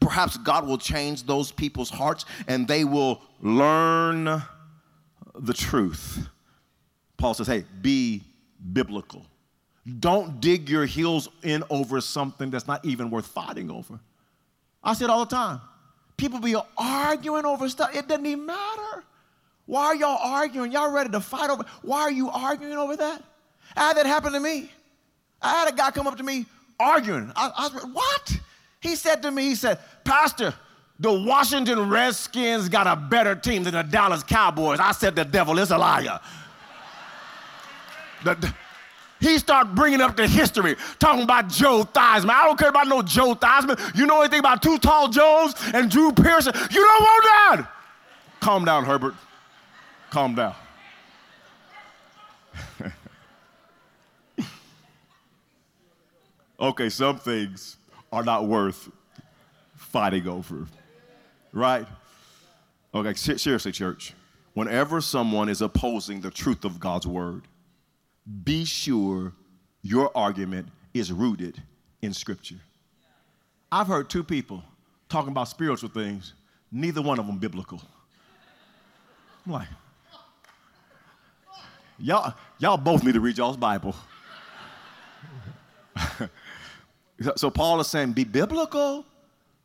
Perhaps 0.00 0.36
God 0.38 0.66
will 0.66 0.78
change 0.78 1.24
those 1.24 1.52
people's 1.52 1.90
hearts 1.90 2.24
and 2.48 2.66
they 2.66 2.84
will 2.84 3.22
learn 3.40 4.42
the 5.34 5.54
truth. 5.54 6.26
Paul 7.16 7.34
says, 7.34 7.46
hey, 7.46 7.64
be 7.80 8.22
biblical. 8.72 9.26
Don't 9.98 10.40
dig 10.40 10.68
your 10.68 10.84
heels 10.84 11.28
in 11.42 11.64
over 11.70 12.00
something 12.00 12.50
that's 12.50 12.66
not 12.66 12.84
even 12.84 13.10
worth 13.10 13.26
fighting 13.26 13.70
over. 13.70 13.98
I 14.82 14.94
say 14.94 15.04
it 15.06 15.10
all 15.10 15.24
the 15.24 15.34
time. 15.34 15.60
People 16.16 16.40
be 16.40 16.56
arguing 16.76 17.46
over 17.46 17.68
stuff. 17.68 17.94
It 17.94 18.08
doesn't 18.08 18.26
even 18.26 18.44
matter. 18.46 19.04
Why 19.66 19.86
are 19.86 19.94
y'all 19.94 20.18
arguing? 20.20 20.72
Y'all 20.72 20.90
ready 20.90 21.10
to 21.10 21.20
fight 21.20 21.50
over? 21.50 21.64
Why 21.82 22.00
are 22.00 22.10
you 22.10 22.28
arguing 22.30 22.76
over 22.76 22.96
that? 22.96 23.22
I 23.76 23.88
had 23.88 23.96
that 23.96 24.06
happen 24.06 24.32
to 24.32 24.40
me. 24.40 24.70
I 25.40 25.50
had 25.50 25.72
a 25.72 25.76
guy 25.76 25.90
come 25.90 26.06
up 26.06 26.16
to 26.16 26.22
me 26.22 26.46
arguing. 26.80 27.32
I, 27.36 27.50
I 27.56 27.68
was, 27.68 27.84
what? 27.92 28.40
He 28.80 28.96
said 28.96 29.22
to 29.22 29.30
me, 29.30 29.42
he 29.44 29.54
said, 29.54 29.78
Pastor, 30.04 30.54
the 30.98 31.12
Washington 31.12 31.88
Redskins 31.88 32.68
got 32.68 32.86
a 32.86 32.96
better 32.96 33.34
team 33.34 33.62
than 33.64 33.74
the 33.74 33.82
Dallas 33.82 34.22
Cowboys. 34.22 34.80
I 34.80 34.92
said, 34.92 35.14
the 35.14 35.24
devil 35.24 35.58
is 35.58 35.70
a 35.70 35.78
liar. 35.78 36.20
The, 38.24 38.54
he 39.20 39.38
started 39.38 39.74
bringing 39.74 40.00
up 40.00 40.16
the 40.16 40.26
history, 40.28 40.76
talking 40.98 41.22
about 41.22 41.48
Joe 41.48 41.84
Theismann. 41.84 42.30
I 42.30 42.46
don't 42.46 42.58
care 42.58 42.68
about 42.68 42.86
no 42.86 43.02
Joe 43.02 43.34
Theismann. 43.34 43.96
You 43.96 44.06
know 44.06 44.20
anything 44.20 44.38
about 44.40 44.62
Too 44.62 44.78
Tall 44.78 45.08
Jones 45.08 45.54
and 45.74 45.90
Drew 45.90 46.12
Pearson? 46.12 46.52
You 46.54 46.84
don't 46.84 47.02
want 47.02 47.24
that. 47.24 47.66
Calm 48.40 48.64
down, 48.64 48.84
Herbert. 48.84 49.14
Calm 50.10 50.36
down. 50.36 50.54
okay, 56.60 56.88
some 56.88 57.18
things 57.18 57.76
are 58.12 58.22
not 58.22 58.46
worth 58.46 58.88
fighting 59.74 60.28
over, 60.28 60.66
right? 61.52 61.86
Okay, 62.94 63.14
seriously, 63.14 63.72
church. 63.72 64.14
Whenever 64.54 65.00
someone 65.00 65.48
is 65.48 65.60
opposing 65.60 66.20
the 66.20 66.30
truth 66.30 66.64
of 66.64 66.80
God's 66.80 67.06
word, 67.06 67.42
be 68.44 68.64
sure 68.64 69.32
your 69.82 70.10
argument 70.16 70.68
is 70.92 71.12
rooted 71.12 71.62
in 72.02 72.12
Scripture. 72.12 72.56
I've 73.70 73.86
heard 73.86 74.10
two 74.10 74.24
people 74.24 74.62
talking 75.08 75.30
about 75.30 75.48
spiritual 75.48 75.88
things, 75.88 76.34
neither 76.70 77.00
one 77.02 77.18
of 77.18 77.26
them 77.26 77.38
biblical. 77.38 77.80
I'm 79.46 79.52
like, 79.52 79.68
y'all, 81.98 82.34
y'all 82.58 82.76
both 82.76 83.02
need 83.02 83.14
to 83.14 83.20
read 83.20 83.38
y'all's 83.38 83.56
Bible. 83.56 83.94
so 87.36 87.50
Paul 87.50 87.80
is 87.80 87.86
saying, 87.86 88.12
be 88.12 88.24
biblical, 88.24 89.04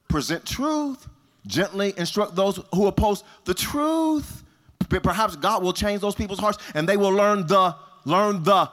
present 0.07 0.45
truth, 0.45 1.07
gently 1.45 1.93
instruct 1.97 2.35
those 2.35 2.59
who 2.73 2.87
oppose 2.87 3.23
the 3.45 3.53
truth. 3.53 4.43
Perhaps 4.89 5.35
God 5.37 5.63
will 5.63 5.73
change 5.73 6.01
those 6.01 6.15
people's 6.15 6.39
hearts 6.39 6.59
and 6.75 6.87
they 6.87 6.97
will 6.97 7.11
learn 7.11 7.47
the 7.47 7.75
Learn 8.05 8.43
the 8.43 8.69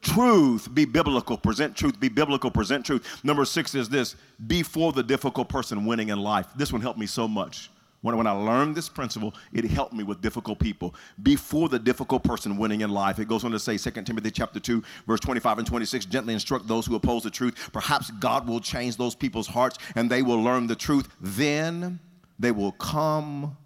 truth, 0.00 0.72
be 0.72 0.84
biblical, 0.84 1.36
present 1.36 1.76
truth, 1.76 1.98
be 1.98 2.08
biblical, 2.08 2.50
present 2.50 2.84
truth. 2.84 3.20
Number 3.24 3.44
six 3.44 3.74
is 3.74 3.88
this 3.88 4.16
be 4.46 4.62
for 4.62 4.92
the 4.92 5.02
difficult 5.02 5.48
person 5.48 5.84
winning 5.84 6.10
in 6.10 6.18
life. 6.18 6.46
This 6.56 6.72
one 6.72 6.80
helped 6.80 6.98
me 6.98 7.06
so 7.06 7.26
much. 7.26 7.70
When, 8.00 8.16
when 8.16 8.28
I 8.28 8.30
learned 8.30 8.76
this 8.76 8.88
principle, 8.88 9.34
it 9.52 9.64
helped 9.64 9.92
me 9.92 10.04
with 10.04 10.20
difficult 10.20 10.60
people. 10.60 10.94
Before 11.22 11.68
the 11.68 11.80
difficult 11.80 12.22
person 12.22 12.56
winning 12.56 12.82
in 12.82 12.90
life. 12.90 13.18
It 13.18 13.26
goes 13.26 13.44
on 13.44 13.50
to 13.50 13.58
say, 13.58 13.76
2 13.76 13.90
Timothy 14.02 14.30
chapter 14.30 14.60
2, 14.60 14.82
verse 15.06 15.20
25 15.20 15.58
and 15.58 15.66
26, 15.66 16.06
gently 16.06 16.32
instruct 16.32 16.68
those 16.68 16.86
who 16.86 16.94
oppose 16.94 17.24
the 17.24 17.30
truth. 17.30 17.70
Perhaps 17.72 18.12
God 18.12 18.46
will 18.46 18.60
change 18.60 18.96
those 18.96 19.16
people's 19.16 19.48
hearts 19.48 19.78
and 19.96 20.08
they 20.08 20.22
will 20.22 20.40
learn 20.40 20.68
the 20.68 20.76
truth. 20.76 21.08
Then 21.20 21.98
they 22.38 22.52
will 22.52 22.72
come 22.72 23.56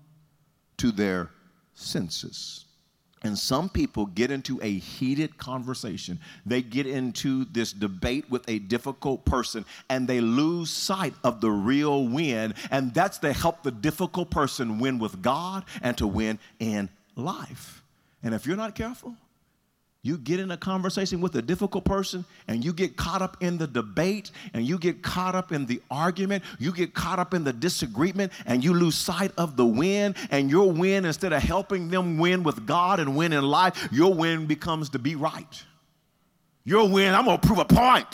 to 0.78 0.92
their 0.92 1.30
senses. 1.74 2.64
And 3.24 3.38
some 3.38 3.68
people 3.68 4.06
get 4.06 4.30
into 4.30 4.60
a 4.62 4.78
heated 4.78 5.38
conversation. 5.38 6.18
They 6.44 6.60
get 6.60 6.86
into 6.86 7.44
this 7.46 7.72
debate 7.72 8.28
with 8.28 8.48
a 8.48 8.58
difficult 8.58 9.24
person 9.24 9.64
and 9.88 10.08
they 10.08 10.20
lose 10.20 10.70
sight 10.70 11.14
of 11.22 11.40
the 11.40 11.50
real 11.50 12.08
win. 12.08 12.54
And 12.70 12.92
that's 12.92 13.18
to 13.18 13.32
help 13.32 13.62
the 13.62 13.70
difficult 13.70 14.30
person 14.30 14.78
win 14.80 14.98
with 14.98 15.22
God 15.22 15.64
and 15.82 15.96
to 15.98 16.06
win 16.06 16.38
in 16.58 16.88
life. 17.14 17.82
And 18.22 18.34
if 18.34 18.46
you're 18.46 18.56
not 18.56 18.74
careful, 18.74 19.14
you 20.04 20.18
get 20.18 20.40
in 20.40 20.50
a 20.50 20.56
conversation 20.56 21.20
with 21.20 21.36
a 21.36 21.42
difficult 21.42 21.84
person 21.84 22.24
and 22.48 22.64
you 22.64 22.72
get 22.72 22.96
caught 22.96 23.22
up 23.22 23.36
in 23.40 23.56
the 23.56 23.68
debate 23.68 24.32
and 24.52 24.66
you 24.66 24.76
get 24.76 25.00
caught 25.00 25.36
up 25.36 25.52
in 25.52 25.64
the 25.66 25.80
argument, 25.92 26.42
you 26.58 26.72
get 26.72 26.92
caught 26.92 27.20
up 27.20 27.34
in 27.34 27.44
the 27.44 27.52
disagreement 27.52 28.32
and 28.44 28.64
you 28.64 28.74
lose 28.74 28.96
sight 28.96 29.30
of 29.38 29.56
the 29.56 29.64
win. 29.64 30.16
And 30.32 30.50
your 30.50 30.72
win, 30.72 31.04
instead 31.04 31.32
of 31.32 31.40
helping 31.40 31.88
them 31.88 32.18
win 32.18 32.42
with 32.42 32.66
God 32.66 32.98
and 32.98 33.16
win 33.16 33.32
in 33.32 33.44
life, 33.44 33.88
your 33.92 34.12
win 34.12 34.46
becomes 34.46 34.90
to 34.90 34.98
be 34.98 35.14
right. 35.14 35.64
Your 36.64 36.88
win, 36.88 37.14
I'm 37.14 37.24
gonna 37.24 37.38
prove 37.38 37.58
a 37.58 37.64
point. 37.64 38.08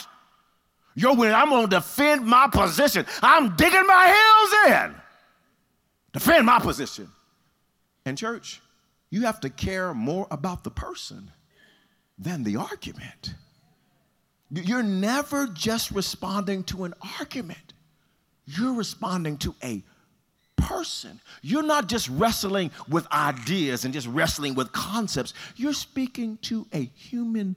Your 0.93 1.15
win, 1.15 1.33
I'm 1.33 1.49
gonna 1.49 1.67
defend 1.67 2.23
my 2.23 2.49
position. 2.51 3.07
I'm 3.23 3.55
digging 3.55 3.87
my 3.87 4.51
heels 4.67 4.75
in. 4.75 4.95
Defend 6.13 6.45
my 6.45 6.59
position. 6.59 7.09
And, 8.05 8.15
church, 8.15 8.61
you 9.09 9.21
have 9.21 9.39
to 9.39 9.49
care 9.49 9.95
more 9.95 10.27
about 10.29 10.63
the 10.63 10.71
person 10.71 11.31
than 12.19 12.43
the 12.43 12.57
argument. 12.57 13.33
You're 14.51 14.83
never 14.83 15.47
just 15.47 15.91
responding 15.91 16.63
to 16.65 16.83
an 16.83 16.93
argument, 17.19 17.73
you're 18.45 18.73
responding 18.73 19.37
to 19.39 19.55
a 19.63 19.83
person. 20.55 21.21
You're 21.41 21.63
not 21.63 21.87
just 21.87 22.09
wrestling 22.09 22.71
with 22.89 23.07
ideas 23.11 23.85
and 23.85 23.93
just 23.93 24.07
wrestling 24.07 24.55
with 24.55 24.71
concepts, 24.71 25.33
you're 25.55 25.73
speaking 25.73 26.37
to 26.43 26.67
a 26.73 26.83
human 26.95 27.55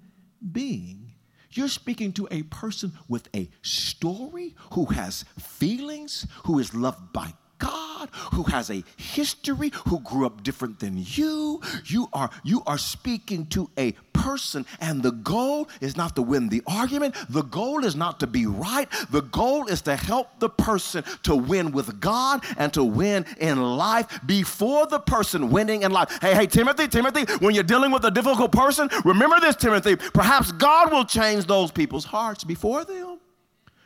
being. 0.53 1.09
You're 1.51 1.69
speaking 1.69 2.13
to 2.15 2.29
a 2.31 2.45
person 2.45 2.93
with 3.09 3.29
a 3.35 3.51
story 3.61 4.55
who 4.73 4.87
has 4.87 5.27
feelings, 5.39 6.27
who 6.45 6.59
is 6.59 6.75
loved 6.75 7.13
by 7.13 7.35
God 7.59 7.92
God, 8.03 8.11
who 8.35 8.43
has 8.45 8.71
a 8.71 8.83
history, 8.97 9.73
who 9.89 10.01
grew 10.01 10.27
up 10.27 10.43
different 10.43 10.81
than 10.81 10.95
you. 10.97 11.61
You 11.87 12.09
are 12.13 12.31
you 12.43 12.63
are 12.67 12.79
speaking 12.79 13.47
to 13.47 13.71
a 13.79 13.93
person 14.13 14.67
and 14.81 15.03
the 15.03 15.11
goal 15.11 15.69
is 15.81 15.97
not 15.97 16.17
to 16.17 16.23
win 16.23 16.49
the 16.49 16.63
argument. 16.67 17.15
The 17.29 17.43
goal 17.43 17.85
is 17.85 17.97
not 17.97 18.21
to 18.21 18.27
be 18.27 18.47
right. 18.47 18.89
The 19.11 19.23
goal 19.23 19.67
is 19.67 19.83
to 19.83 19.97
help 19.97 20.39
the 20.39 20.49
person 20.49 21.05
to 21.25 21.35
win 21.35 21.73
with 21.73 22.01
God 22.01 22.45
and 22.57 22.73
to 22.75 22.85
win 22.85 23.25
in 23.39 23.61
life 23.61 24.21
before 24.27 24.87
the 24.87 25.01
person 25.01 25.51
winning 25.51 25.83
in 25.83 25.93
life. 25.93 26.19
Hey, 26.21 26.35
hey, 26.35 26.47
Timothy, 26.47 26.89
Timothy, 26.89 27.25
when 27.39 27.55
you're 27.55 27.65
dealing 27.65 27.91
with 27.91 28.05
a 28.05 28.11
difficult 28.11 28.53
person, 28.53 28.89
remember 29.05 29.41
this, 29.41 29.57
Timothy. 29.57 29.97
Perhaps 29.97 30.53
God 30.53 30.93
will 30.93 31.05
change 31.05 31.47
those 31.47 31.71
people's 31.71 32.05
hearts 32.05 32.45
before 32.45 32.85
them 32.85 33.19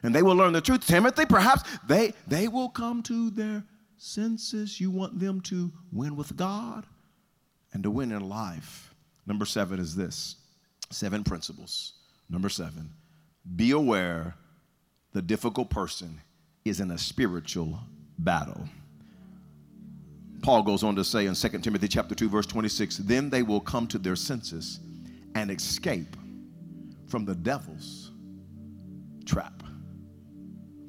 and 0.02 0.14
they 0.14 0.22
will 0.22 0.36
learn 0.36 0.52
the 0.52 0.60
truth. 0.60 0.86
Timothy, 0.86 1.24
perhaps 1.26 1.62
they, 1.86 2.14
they 2.26 2.48
will 2.48 2.68
come 2.68 3.02
to 3.04 3.30
their 3.30 3.64
senses. 4.06 4.80
You 4.80 4.90
want 4.90 5.18
them 5.18 5.40
to 5.42 5.72
win 5.92 6.16
with 6.16 6.36
God 6.36 6.86
and 7.72 7.82
to 7.82 7.90
win 7.90 8.12
in 8.12 8.28
life. 8.28 8.94
Number 9.26 9.44
seven 9.44 9.80
is 9.80 9.96
this 9.96 10.36
seven 10.90 11.24
principles. 11.24 11.94
Number 12.30 12.48
seven, 12.48 12.90
be 13.56 13.72
aware 13.72 14.34
the 15.12 15.22
difficult 15.22 15.70
person 15.70 16.20
is 16.64 16.80
in 16.80 16.90
a 16.90 16.98
spiritual 16.98 17.78
battle. 18.18 18.68
Paul 20.42 20.62
goes 20.62 20.82
on 20.82 20.94
to 20.96 21.04
say 21.04 21.26
in 21.26 21.34
2 21.34 21.48
Timothy 21.58 21.88
chapter 21.88 22.14
2 22.14 22.28
verse 22.28 22.46
26, 22.46 22.98
then 22.98 23.30
they 23.30 23.42
will 23.42 23.60
come 23.60 23.86
to 23.88 23.98
their 23.98 24.16
senses 24.16 24.80
and 25.34 25.50
escape 25.50 26.16
from 27.08 27.24
the 27.24 27.34
devil's 27.34 28.10
trap 29.24 29.62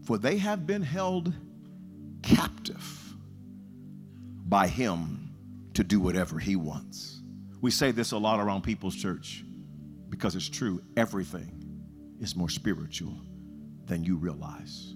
for 0.04 0.18
they 0.18 0.38
have 0.38 0.68
been 0.68 0.82
held 0.84 1.34
captive 2.22 2.97
by 4.48 4.68
him 4.68 5.36
to 5.74 5.84
do 5.84 6.00
whatever 6.00 6.40
he 6.40 6.56
wants. 6.56 7.22
We 7.62 7.72
say 7.72 7.92
this 7.92 8.12
a 8.12 8.18
lot 8.18 8.40
around 8.40 8.62
people's 8.64 8.96
church 8.96 9.44
because 10.10 10.36
it's 10.36 10.50
true. 10.50 10.82
Everything 10.96 11.52
is 12.20 12.36
more 12.36 12.50
spiritual 12.50 13.16
than 13.86 14.04
you 14.04 14.18
realize. 14.18 14.94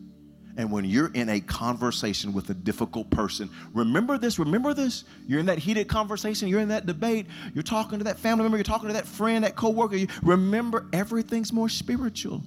And 0.58 0.72
when 0.72 0.84
you're 0.86 1.12
in 1.14 1.30
a 1.30 1.40
conversation 1.40 2.34
with 2.34 2.50
a 2.50 2.54
difficult 2.54 3.10
person, 3.10 3.50
remember 3.74 4.18
this, 4.18 4.38
remember 4.38 4.74
this. 4.74 5.06
You're 5.28 5.40
in 5.40 5.46
that 5.46 5.60
heated 5.60 5.88
conversation, 5.88 6.50
you're 6.50 6.60
in 6.60 6.70
that 6.70 6.86
debate, 6.86 7.28
you're 7.54 7.64
talking 7.64 8.00
to 8.00 8.04
that 8.06 8.20
family 8.20 8.44
member, 8.44 8.58
you're 8.58 8.64
talking 8.64 8.88
to 8.88 8.94
that 8.94 9.08
friend, 9.08 9.44
that 9.44 9.56
coworker. 9.56 9.96
You, 9.96 10.08
remember, 10.22 10.88
everything's 10.92 11.54
more 11.54 11.70
spiritual 11.70 12.44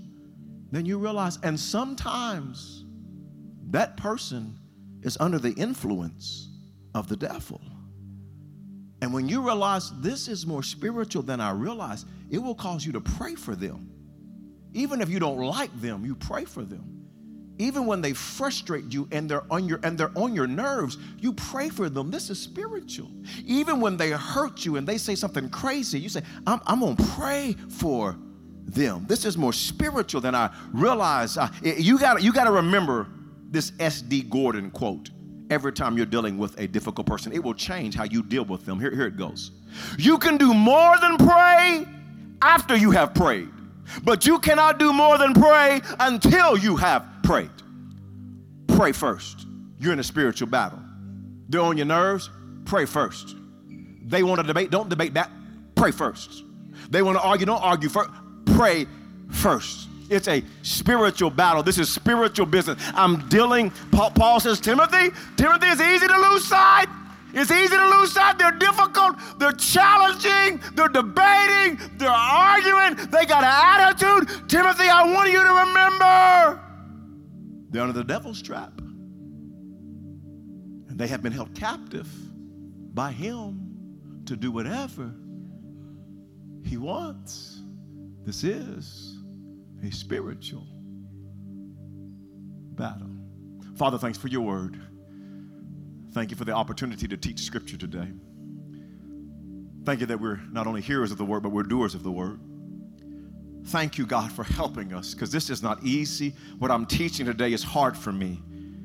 than 0.71 0.85
you 0.85 0.99
realize. 0.99 1.39
And 1.43 1.59
sometimes 1.59 2.85
that 3.71 3.97
person 3.97 4.59
is 5.03 5.17
under 5.19 5.39
the 5.39 5.53
influence 5.53 6.51
of 6.95 7.09
the 7.09 7.17
devil. 7.17 7.61
And 9.03 9.13
when 9.13 9.29
you 9.29 9.43
realize 9.43 9.93
this 10.01 10.29
is 10.29 10.47
more 10.47 10.63
spiritual 10.63 11.23
than 11.23 11.41
I 11.41 11.51
realize, 11.51 12.07
it 12.31 12.39
will 12.39 12.55
cause 12.55 12.87
you 12.87 12.93
to 12.93 13.01
pray 13.01 13.35
for 13.35 13.55
them. 13.55 13.91
Even 14.73 15.01
if 15.01 15.09
you 15.09 15.19
don't 15.19 15.39
like 15.39 15.71
them, 15.81 16.05
you 16.05 16.15
pray 16.15 16.45
for 16.45 16.65
them. 16.65 16.95
Even 17.59 17.87
when 17.87 18.01
they 18.01 18.13
frustrate 18.13 18.93
you 18.93 19.07
and 19.13 19.31
they're 19.31 19.45
on 19.53 19.69
your 19.69 19.79
and 19.85 19.97
they're 19.97 20.11
on 20.17 20.35
your 20.35 20.49
nerves, 20.49 20.99
you 21.19 21.33
pray 21.33 21.69
for 21.69 21.89
them. 21.89 22.11
This 22.11 22.31
is 22.31 22.41
spiritual. 22.41 23.11
Even 23.45 23.81
when 23.81 23.97
they 23.97 24.11
hurt 24.11 24.65
you 24.65 24.77
and 24.77 24.87
they 24.87 24.99
say 24.99 25.15
something 25.15 25.49
crazy, 25.51 26.01
you 26.01 26.09
say, 26.09 26.23
I'm, 26.47 26.61
I'm 26.67 26.81
gonna 26.81 26.97
pray 27.15 27.55
for 27.69 28.17
them. 28.65 29.05
This 29.07 29.25
is 29.25 29.37
more 29.37 29.53
spiritual 29.53 30.21
than 30.21 30.35
I 30.35 30.51
realize. 30.73 31.39
You 31.63 31.99
got 31.99 32.23
you 32.23 32.33
got 32.33 32.45
to 32.45 32.53
remember 32.53 33.07
this 33.51 33.73
S.D. 33.79 34.23
Gordon 34.23 34.71
quote 34.71 35.11
every 35.51 35.73
time 35.73 35.97
you're 35.97 36.07
dealing 36.07 36.39
with 36.39 36.59
a 36.59 36.67
difficult 36.67 37.07
person. 37.07 37.33
It 37.33 37.43
will 37.43 37.55
change 37.55 37.95
how 37.95 38.05
you 38.05 38.23
deal 38.23 38.45
with 38.45 38.65
them. 38.65 38.81
Here, 38.81 38.91
here 38.91 39.07
it 39.07 39.17
goes. 39.17 39.51
You 39.99 40.19
can 40.19 40.37
do 40.37 40.55
more 40.55 40.99
than 40.99 41.17
pray 41.19 41.87
after 42.43 42.77
you 42.77 42.91
have 42.93 43.15
prayed, 43.15 43.49
but 44.03 44.27
you 44.27 44.39
cannot 44.39 44.79
do 44.79 44.93
more 44.93 45.19
than 45.19 45.35
pray 45.35 45.81
until 46.01 46.57
you 46.57 46.77
have 46.77 47.07
prayed. 47.23 47.51
Pray 48.69 48.93
first. 48.93 49.47
You're 49.79 49.93
in 49.93 50.01
a 50.01 50.05
spiritual 50.05 50.49
battle. 50.49 50.81
They're 51.49 51.61
on 51.61 51.77
your 51.77 51.87
nerves. 51.87 52.31
Pray 52.65 52.87
first. 52.87 53.37
They 54.03 54.23
want 54.23 54.41
to 54.41 54.47
debate. 54.47 54.71
Don't 54.71 54.89
debate 54.89 55.15
that. 55.15 55.31
Pray 55.75 55.91
first. 55.91 56.43
They 56.91 57.03
want 57.03 57.19
to 57.19 57.23
argue. 57.23 57.47
Don't 57.47 57.63
argue 57.63 57.89
first 57.89 58.11
pray 58.57 58.87
first. 59.31 59.89
It's 60.15 60.29
a 60.29 60.45
spiritual 60.63 61.31
battle. 61.31 61.63
This 61.63 61.79
is 61.79 61.93
spiritual 61.93 62.47
business. 62.47 62.81
I'm 62.95 63.29
dealing, 63.29 63.73
Paul, 63.91 64.39
says, 64.39 64.61
Timothy, 64.61 65.11
Timothy, 65.37 65.67
it's 65.67 65.81
easy 65.81 66.07
to 66.07 66.17
lose 66.17 66.45
sight. 66.45 66.87
It's 67.33 67.51
easy 67.51 67.77
to 67.77 67.89
lose 67.99 68.13
sight. 68.13 68.39
They're 68.39 68.53
difficult. 68.53 69.17
They're 69.41 69.51
challenging. 69.53 70.61
They're 70.75 70.89
debating. 70.89 71.81
They're 71.97 72.11
arguing. 72.11 72.95
They 73.11 73.27
got 73.27 73.43
an 73.43 73.91
attitude. 73.91 74.49
Timothy, 74.49 74.89
I 74.89 75.13
want 75.13 75.33
you 75.33 75.43
to 75.43 75.53
remember 75.67 76.61
they're 77.71 77.83
under 77.83 77.93
the 77.93 78.05
devil's 78.05 78.41
trap. 78.41 78.81
And 80.89 80.97
they 80.97 81.09
have 81.09 81.23
been 81.25 81.33
held 81.33 81.57
captive 81.57 82.07
by 82.95 83.11
him 83.11 84.23
to 84.27 84.37
do 84.37 84.53
whatever 84.53 85.13
he 86.65 86.77
wants. 86.77 87.63
This 88.25 88.45
is 88.45 89.14
a 89.85 89.93
spiritual 89.93 90.67
battle. 92.75 93.11
Father, 93.77 93.99
thanks 93.99 94.19
for 94.19 94.29
your 94.29 94.43
word. 94.43 94.81
Thank 96.13 96.31
you 96.31 96.37
for 96.37 96.45
the 96.45 96.53
opportunity 96.53 97.09
to 97.09 97.17
teach 97.17 97.41
scripture 97.41 97.77
today. 97.77 98.09
Thank 99.85 100.01
you 100.01 100.07
that 100.07 100.21
we're 100.21 100.41
not 100.51 100.67
only 100.67 100.81
hearers 100.81 101.11
of 101.11 101.19
the 101.19 101.25
word, 101.25 101.43
but 101.43 101.51
we're 101.51 101.65
doers 101.65 101.95
of 101.95 102.03
the 102.03 102.11
word. 102.11 102.41
Thank 103.67 103.99
you, 103.99 104.07
God, 104.07 104.31
for 104.31 104.45
helping 104.45 104.95
us 104.95 105.15
because 105.15 105.31
this 105.31 105.51
is 105.51 105.63
not 105.63 105.83
easy. 105.83 106.35
What 106.59 106.71
I'm 106.71 106.87
teaching 106.87 107.27
today 107.27 107.53
is 107.53 107.63
hard 107.63 107.97
for 107.97 108.13
me. 108.13 108.41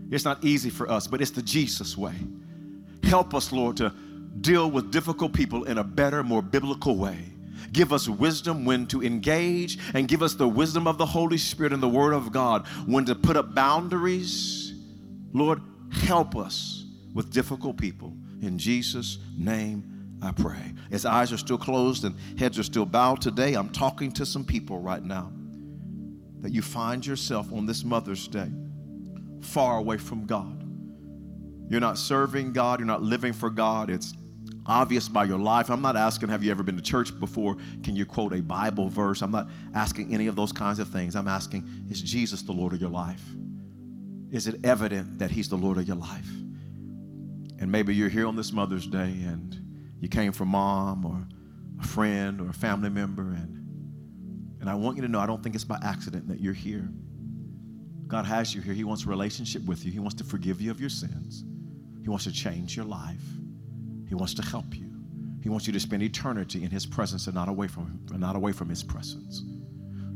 It's 0.09 0.25
not 0.25 0.43
easy 0.43 0.69
for 0.69 0.89
us, 0.89 1.07
but 1.07 1.21
it's 1.21 1.31
the 1.31 1.41
Jesus 1.41 1.97
way. 1.97 2.15
Help 3.03 3.33
us, 3.33 3.51
Lord, 3.51 3.77
to 3.77 3.93
deal 4.41 4.71
with 4.71 4.91
difficult 4.91 5.33
people 5.33 5.65
in 5.65 5.77
a 5.77 5.83
better, 5.83 6.23
more 6.23 6.41
biblical 6.41 6.95
way. 6.95 7.19
Give 7.71 7.93
us 7.93 8.07
wisdom 8.07 8.65
when 8.65 8.87
to 8.87 9.03
engage 9.03 9.77
and 9.93 10.07
give 10.07 10.23
us 10.23 10.33
the 10.33 10.47
wisdom 10.47 10.87
of 10.87 10.97
the 10.97 11.05
Holy 11.05 11.37
Spirit 11.37 11.73
and 11.73 11.83
the 11.83 11.89
Word 11.89 12.13
of 12.13 12.31
God 12.31 12.67
when 12.85 13.05
to 13.05 13.15
put 13.15 13.37
up 13.37 13.53
boundaries. 13.53 14.73
Lord, 15.33 15.61
help 15.91 16.35
us 16.35 16.85
with 17.13 17.31
difficult 17.31 17.77
people. 17.77 18.13
In 18.41 18.57
Jesus' 18.57 19.17
name, 19.37 20.17
I 20.21 20.31
pray. 20.31 20.73
As 20.91 21.05
eyes 21.05 21.31
are 21.31 21.37
still 21.37 21.57
closed 21.57 22.03
and 22.03 22.15
heads 22.37 22.59
are 22.59 22.63
still 22.63 22.85
bowed 22.85 23.21
today, 23.21 23.53
I'm 23.53 23.69
talking 23.69 24.11
to 24.13 24.25
some 24.25 24.43
people 24.43 24.79
right 24.79 25.03
now 25.03 25.31
that 26.41 26.51
you 26.51 26.61
find 26.61 27.05
yourself 27.05 27.51
on 27.51 27.65
this 27.65 27.83
Mother's 27.83 28.27
Day 28.27 28.49
far 29.41 29.77
away 29.77 29.97
from 29.97 30.25
God. 30.25 30.55
You're 31.69 31.79
not 31.79 31.97
serving 31.97 32.53
God, 32.53 32.79
you're 32.79 32.87
not 32.87 33.03
living 33.03 33.33
for 33.33 33.49
God. 33.49 33.89
It's 33.89 34.13
obvious 34.65 35.09
by 35.09 35.23
your 35.23 35.39
life. 35.39 35.69
I'm 35.69 35.81
not 35.81 35.95
asking, 35.95 36.29
have 36.29 36.43
you 36.43 36.51
ever 36.51 36.63
been 36.63 36.75
to 36.75 36.81
church 36.81 37.17
before? 37.19 37.57
Can 37.83 37.95
you 37.95 38.05
quote 38.05 38.33
a 38.33 38.41
Bible 38.41 38.89
verse? 38.89 39.21
I'm 39.21 39.31
not 39.31 39.49
asking 39.73 40.13
any 40.13 40.27
of 40.27 40.35
those 40.35 40.51
kinds 40.51 40.79
of 40.79 40.87
things. 40.89 41.15
I'm 41.15 41.27
asking, 41.27 41.67
is 41.89 42.01
Jesus 42.01 42.41
the 42.41 42.51
Lord 42.51 42.73
of 42.73 42.81
your 42.81 42.89
life? 42.89 43.23
Is 44.31 44.47
it 44.47 44.63
evident 44.63 45.19
that 45.19 45.31
He's 45.31 45.49
the 45.49 45.57
Lord 45.57 45.77
of 45.77 45.87
your 45.87 45.97
life? 45.97 46.29
And 47.59 47.71
maybe 47.71 47.93
you're 47.93 48.09
here 48.09 48.27
on 48.27 48.35
this 48.35 48.53
Mother's 48.53 48.87
Day 48.87 48.99
and 49.25 49.59
you 49.99 50.07
came 50.07 50.31
from 50.31 50.49
mom 50.49 51.05
or 51.05 51.27
a 51.81 51.87
friend 51.87 52.39
or 52.41 52.49
a 52.49 52.53
family 52.53 52.89
member, 52.89 53.33
and, 53.33 54.57
and 54.61 54.69
I 54.69 54.75
want 54.75 54.95
you 54.97 55.01
to 55.03 55.07
know 55.07 55.19
I 55.19 55.25
don't 55.25 55.43
think 55.43 55.55
it's 55.55 55.65
by 55.65 55.79
accident 55.83 56.27
that 56.27 56.39
you're 56.39 56.53
here. 56.53 56.89
God 58.07 58.25
has 58.25 58.55
you 58.55 58.61
here. 58.61 58.73
He 58.73 58.83
wants 58.83 59.05
a 59.05 59.09
relationship 59.09 59.63
with 59.65 59.85
you, 59.85 59.91
He 59.91 59.99
wants 59.99 60.15
to 60.15 60.23
forgive 60.23 60.61
you 60.61 60.71
of 60.71 60.79
your 60.79 60.89
sins, 60.89 61.43
He 62.01 62.09
wants 62.09 62.25
to 62.25 62.31
change 62.31 62.75
your 62.75 62.85
life. 62.85 63.23
He 64.09 64.15
wants 64.15 64.33
to 64.33 64.41
help 64.41 64.75
you. 64.75 64.91
He 65.41 65.49
wants 65.49 65.67
you 65.67 65.73
to 65.73 65.79
spend 65.79 66.03
eternity 66.03 66.63
in 66.63 66.71
His 66.71 66.85
presence 66.85 67.27
and 67.27 67.35
not 67.35 67.47
away 67.47 67.67
from 67.67 68.01
not 68.11 68.35
away 68.35 68.51
from 68.51 68.67
His 68.67 68.83
presence. 68.83 69.43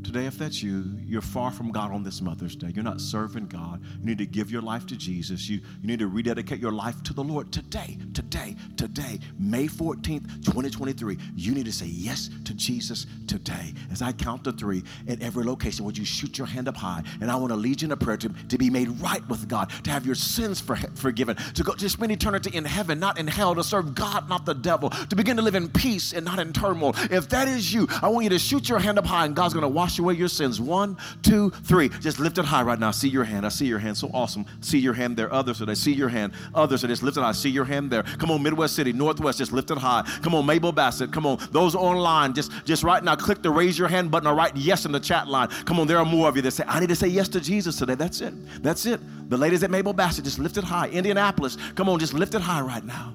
Today, 0.04 0.26
if 0.26 0.36
that's 0.36 0.62
you, 0.62 0.84
you're 1.06 1.22
far 1.22 1.50
from 1.50 1.72
God 1.72 1.90
on 1.90 2.04
this 2.04 2.20
Mother's 2.20 2.54
Day. 2.54 2.68
You're 2.74 2.84
not 2.84 3.00
serving 3.00 3.46
God. 3.46 3.82
You 4.00 4.04
need 4.04 4.18
to 4.18 4.26
give 4.26 4.50
your 4.50 4.60
life 4.60 4.86
to 4.88 4.96
Jesus. 4.96 5.48
You, 5.48 5.60
you 5.80 5.88
need 5.88 5.98
to 6.00 6.08
rededicate 6.08 6.60
your 6.60 6.72
life 6.72 7.02
to 7.04 7.14
the 7.14 7.24
Lord 7.24 7.50
today, 7.50 7.96
today, 8.12 8.54
today, 8.76 9.18
May 9.38 9.66
14th, 9.66 10.44
2023. 10.44 11.16
You 11.34 11.54
need 11.54 11.64
to 11.64 11.72
say 11.72 11.86
yes 11.86 12.28
to 12.44 12.52
Jesus 12.52 13.06
today. 13.26 13.72
As 13.90 14.02
I 14.02 14.12
count 14.12 14.44
to 14.44 14.52
three 14.52 14.84
at 15.08 15.22
every 15.22 15.42
location, 15.42 15.86
would 15.86 15.96
you 15.96 16.04
shoot 16.04 16.36
your 16.36 16.46
hand 16.46 16.68
up 16.68 16.76
high? 16.76 17.02
And 17.22 17.30
I 17.30 17.36
want 17.36 17.50
to 17.52 17.56
lead 17.56 17.80
you 17.80 17.86
in 17.86 17.92
a 17.92 17.96
prayer 17.96 18.18
to, 18.18 18.28
to 18.28 18.58
be 18.58 18.68
made 18.68 18.88
right 19.00 19.26
with 19.28 19.48
God, 19.48 19.70
to 19.84 19.90
have 19.90 20.04
your 20.04 20.14
sins 20.14 20.60
for, 20.60 20.76
forgiven, 20.94 21.36
to 21.54 21.62
go 21.62 21.72
to 21.72 21.88
spend 21.88 22.12
eternity 22.12 22.54
in 22.54 22.66
heaven, 22.66 23.00
not 23.00 23.18
in 23.18 23.26
hell, 23.26 23.54
to 23.54 23.64
serve 23.64 23.94
God, 23.94 24.28
not 24.28 24.44
the 24.44 24.54
devil, 24.54 24.90
to 24.90 25.16
begin 25.16 25.36
to 25.36 25.42
live 25.42 25.54
in 25.54 25.70
peace 25.70 26.12
and 26.12 26.26
not 26.26 26.38
in 26.38 26.52
turmoil. 26.52 26.94
If 27.10 27.30
that 27.30 27.48
is 27.48 27.72
you, 27.72 27.88
I 28.02 28.08
want 28.08 28.24
you 28.24 28.30
to 28.30 28.38
shoot 28.38 28.68
your 28.68 28.78
hand 28.78 28.98
up 28.98 29.06
high, 29.06 29.24
and 29.24 29.34
God's 29.34 29.54
going 29.54 29.62
to 29.62 29.68
wash 29.68 29.93
wash 29.94 29.98
away 30.00 30.14
your 30.14 30.28
sins. 30.28 30.60
One, 30.60 30.96
two, 31.22 31.50
three. 31.50 31.88
Just 31.88 32.18
lift 32.18 32.38
it 32.38 32.44
high 32.44 32.62
right 32.62 32.78
now. 32.78 32.88
I 32.88 32.92
see 32.92 33.08
your 33.08 33.24
hand. 33.24 33.46
I 33.46 33.48
see 33.48 33.66
your 33.66 33.78
hand. 33.78 33.96
So 33.96 34.10
awesome. 34.12 34.44
See 34.60 34.78
your 34.78 34.94
hand 34.94 35.16
there. 35.16 35.32
Others 35.32 35.58
today. 35.58 35.74
See 35.74 35.92
your 35.92 36.08
hand. 36.08 36.32
Others 36.54 36.84
are 36.84 36.88
just 36.88 37.02
lift 37.02 37.16
it 37.16 37.20
high. 37.20 37.32
See 37.32 37.50
your 37.50 37.64
hand 37.64 37.90
there. 37.90 38.02
Come 38.02 38.30
on, 38.30 38.42
Midwest 38.42 38.74
City, 38.74 38.92
Northwest, 38.92 39.38
just 39.38 39.52
lift 39.52 39.70
it 39.70 39.78
high. 39.78 40.02
Come 40.22 40.34
on, 40.34 40.46
Mabel 40.46 40.72
Bassett. 40.72 41.12
Come 41.12 41.26
on. 41.26 41.38
Those 41.52 41.74
online, 41.74 42.34
just, 42.34 42.50
just 42.64 42.82
right 42.82 43.02
now, 43.02 43.14
click 43.14 43.42
the 43.42 43.50
raise 43.50 43.78
your 43.78 43.88
hand 43.88 44.10
button 44.10 44.28
or 44.28 44.34
write 44.34 44.56
yes 44.56 44.84
in 44.84 44.92
the 44.92 45.00
chat 45.00 45.28
line. 45.28 45.48
Come 45.64 45.78
on, 45.78 45.86
there 45.86 45.98
are 45.98 46.04
more 46.04 46.28
of 46.28 46.36
you 46.36 46.42
that 46.42 46.50
say, 46.50 46.64
I 46.66 46.80
need 46.80 46.88
to 46.88 46.96
say 46.96 47.08
yes 47.08 47.28
to 47.30 47.40
Jesus 47.40 47.76
today. 47.76 47.94
That's 47.94 48.20
it. 48.20 48.34
That's 48.62 48.86
it. 48.86 49.00
The 49.30 49.36
ladies 49.36 49.62
at 49.62 49.70
Mabel 49.70 49.92
Bassett, 49.92 50.24
just 50.24 50.38
lift 50.38 50.56
it 50.56 50.64
high. 50.64 50.88
Indianapolis, 50.88 51.56
come 51.74 51.88
on, 51.88 51.98
just 51.98 52.14
lift 52.14 52.34
it 52.34 52.40
high 52.40 52.60
right 52.60 52.84
now. 52.84 53.14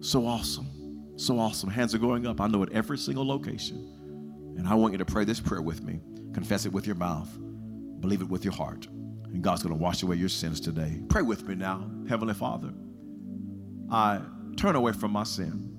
So 0.00 0.26
awesome. 0.26 1.14
So 1.16 1.38
awesome. 1.38 1.70
Hands 1.70 1.94
are 1.94 1.98
going 1.98 2.26
up. 2.26 2.40
I 2.40 2.46
know 2.46 2.62
at 2.62 2.72
every 2.72 2.98
single 2.98 3.26
location. 3.26 3.95
And 4.56 4.66
I 4.66 4.74
want 4.74 4.92
you 4.92 4.98
to 4.98 5.04
pray 5.04 5.24
this 5.24 5.40
prayer 5.40 5.62
with 5.62 5.82
me. 5.82 6.00
Confess 6.32 6.66
it 6.66 6.72
with 6.72 6.86
your 6.86 6.96
mouth, 6.96 7.30
believe 8.00 8.20
it 8.20 8.28
with 8.28 8.44
your 8.44 8.54
heart. 8.54 8.86
And 8.86 9.42
God's 9.42 9.62
going 9.62 9.74
to 9.74 9.82
wash 9.82 10.02
away 10.02 10.16
your 10.16 10.28
sins 10.28 10.60
today. 10.60 11.00
Pray 11.08 11.22
with 11.22 11.46
me 11.46 11.54
now. 11.54 11.90
Heavenly 12.08 12.34
Father, 12.34 12.72
I 13.90 14.20
turn 14.56 14.76
away 14.76 14.92
from 14.92 15.10
my 15.12 15.24
sin 15.24 15.76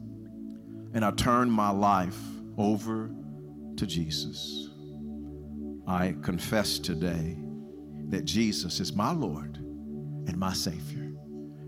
and 0.93 1.03
I 1.03 1.11
turn 1.11 1.49
my 1.49 1.69
life 1.69 2.19
over 2.57 3.09
to 3.77 3.85
Jesus. 3.85 4.69
I 5.87 6.15
confess 6.21 6.79
today 6.79 7.37
that 8.09 8.25
Jesus 8.25 8.79
is 8.79 8.93
my 8.93 9.11
Lord 9.11 9.57
and 9.57 10.37
my 10.37 10.53
Savior, 10.53 11.13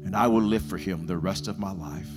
and 0.03 0.15
I 0.15 0.27
will 0.27 0.41
live 0.41 0.63
for 0.63 0.77
Him 0.77 1.05
the 1.05 1.17
rest 1.17 1.47
of 1.47 1.59
my 1.59 1.71
life. 1.71 2.09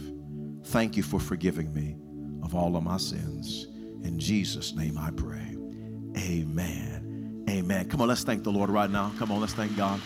Thank 0.64 0.96
you 0.96 1.02
for 1.02 1.20
forgiving 1.20 1.72
me 1.72 1.96
of 2.42 2.55
all 2.55 2.76
of 2.76 2.83
my 2.83 2.96
sins. 2.96 3.68
In 4.05 4.19
Jesus' 4.19 4.75
name 4.75 4.99
I 4.99 5.11
pray. 5.11 5.57
Amen. 6.17 7.45
Amen. 7.49 7.88
Come 7.88 8.01
on, 8.01 8.09
let's 8.09 8.25
thank 8.25 8.45
the 8.45 8.51
Lord 8.51 8.71
right 8.71 8.91
now. 8.91 9.12
Come 9.19 9.33
on, 9.33 9.41
let's 9.41 9.55
thank 9.55 9.77
God. 9.77 10.01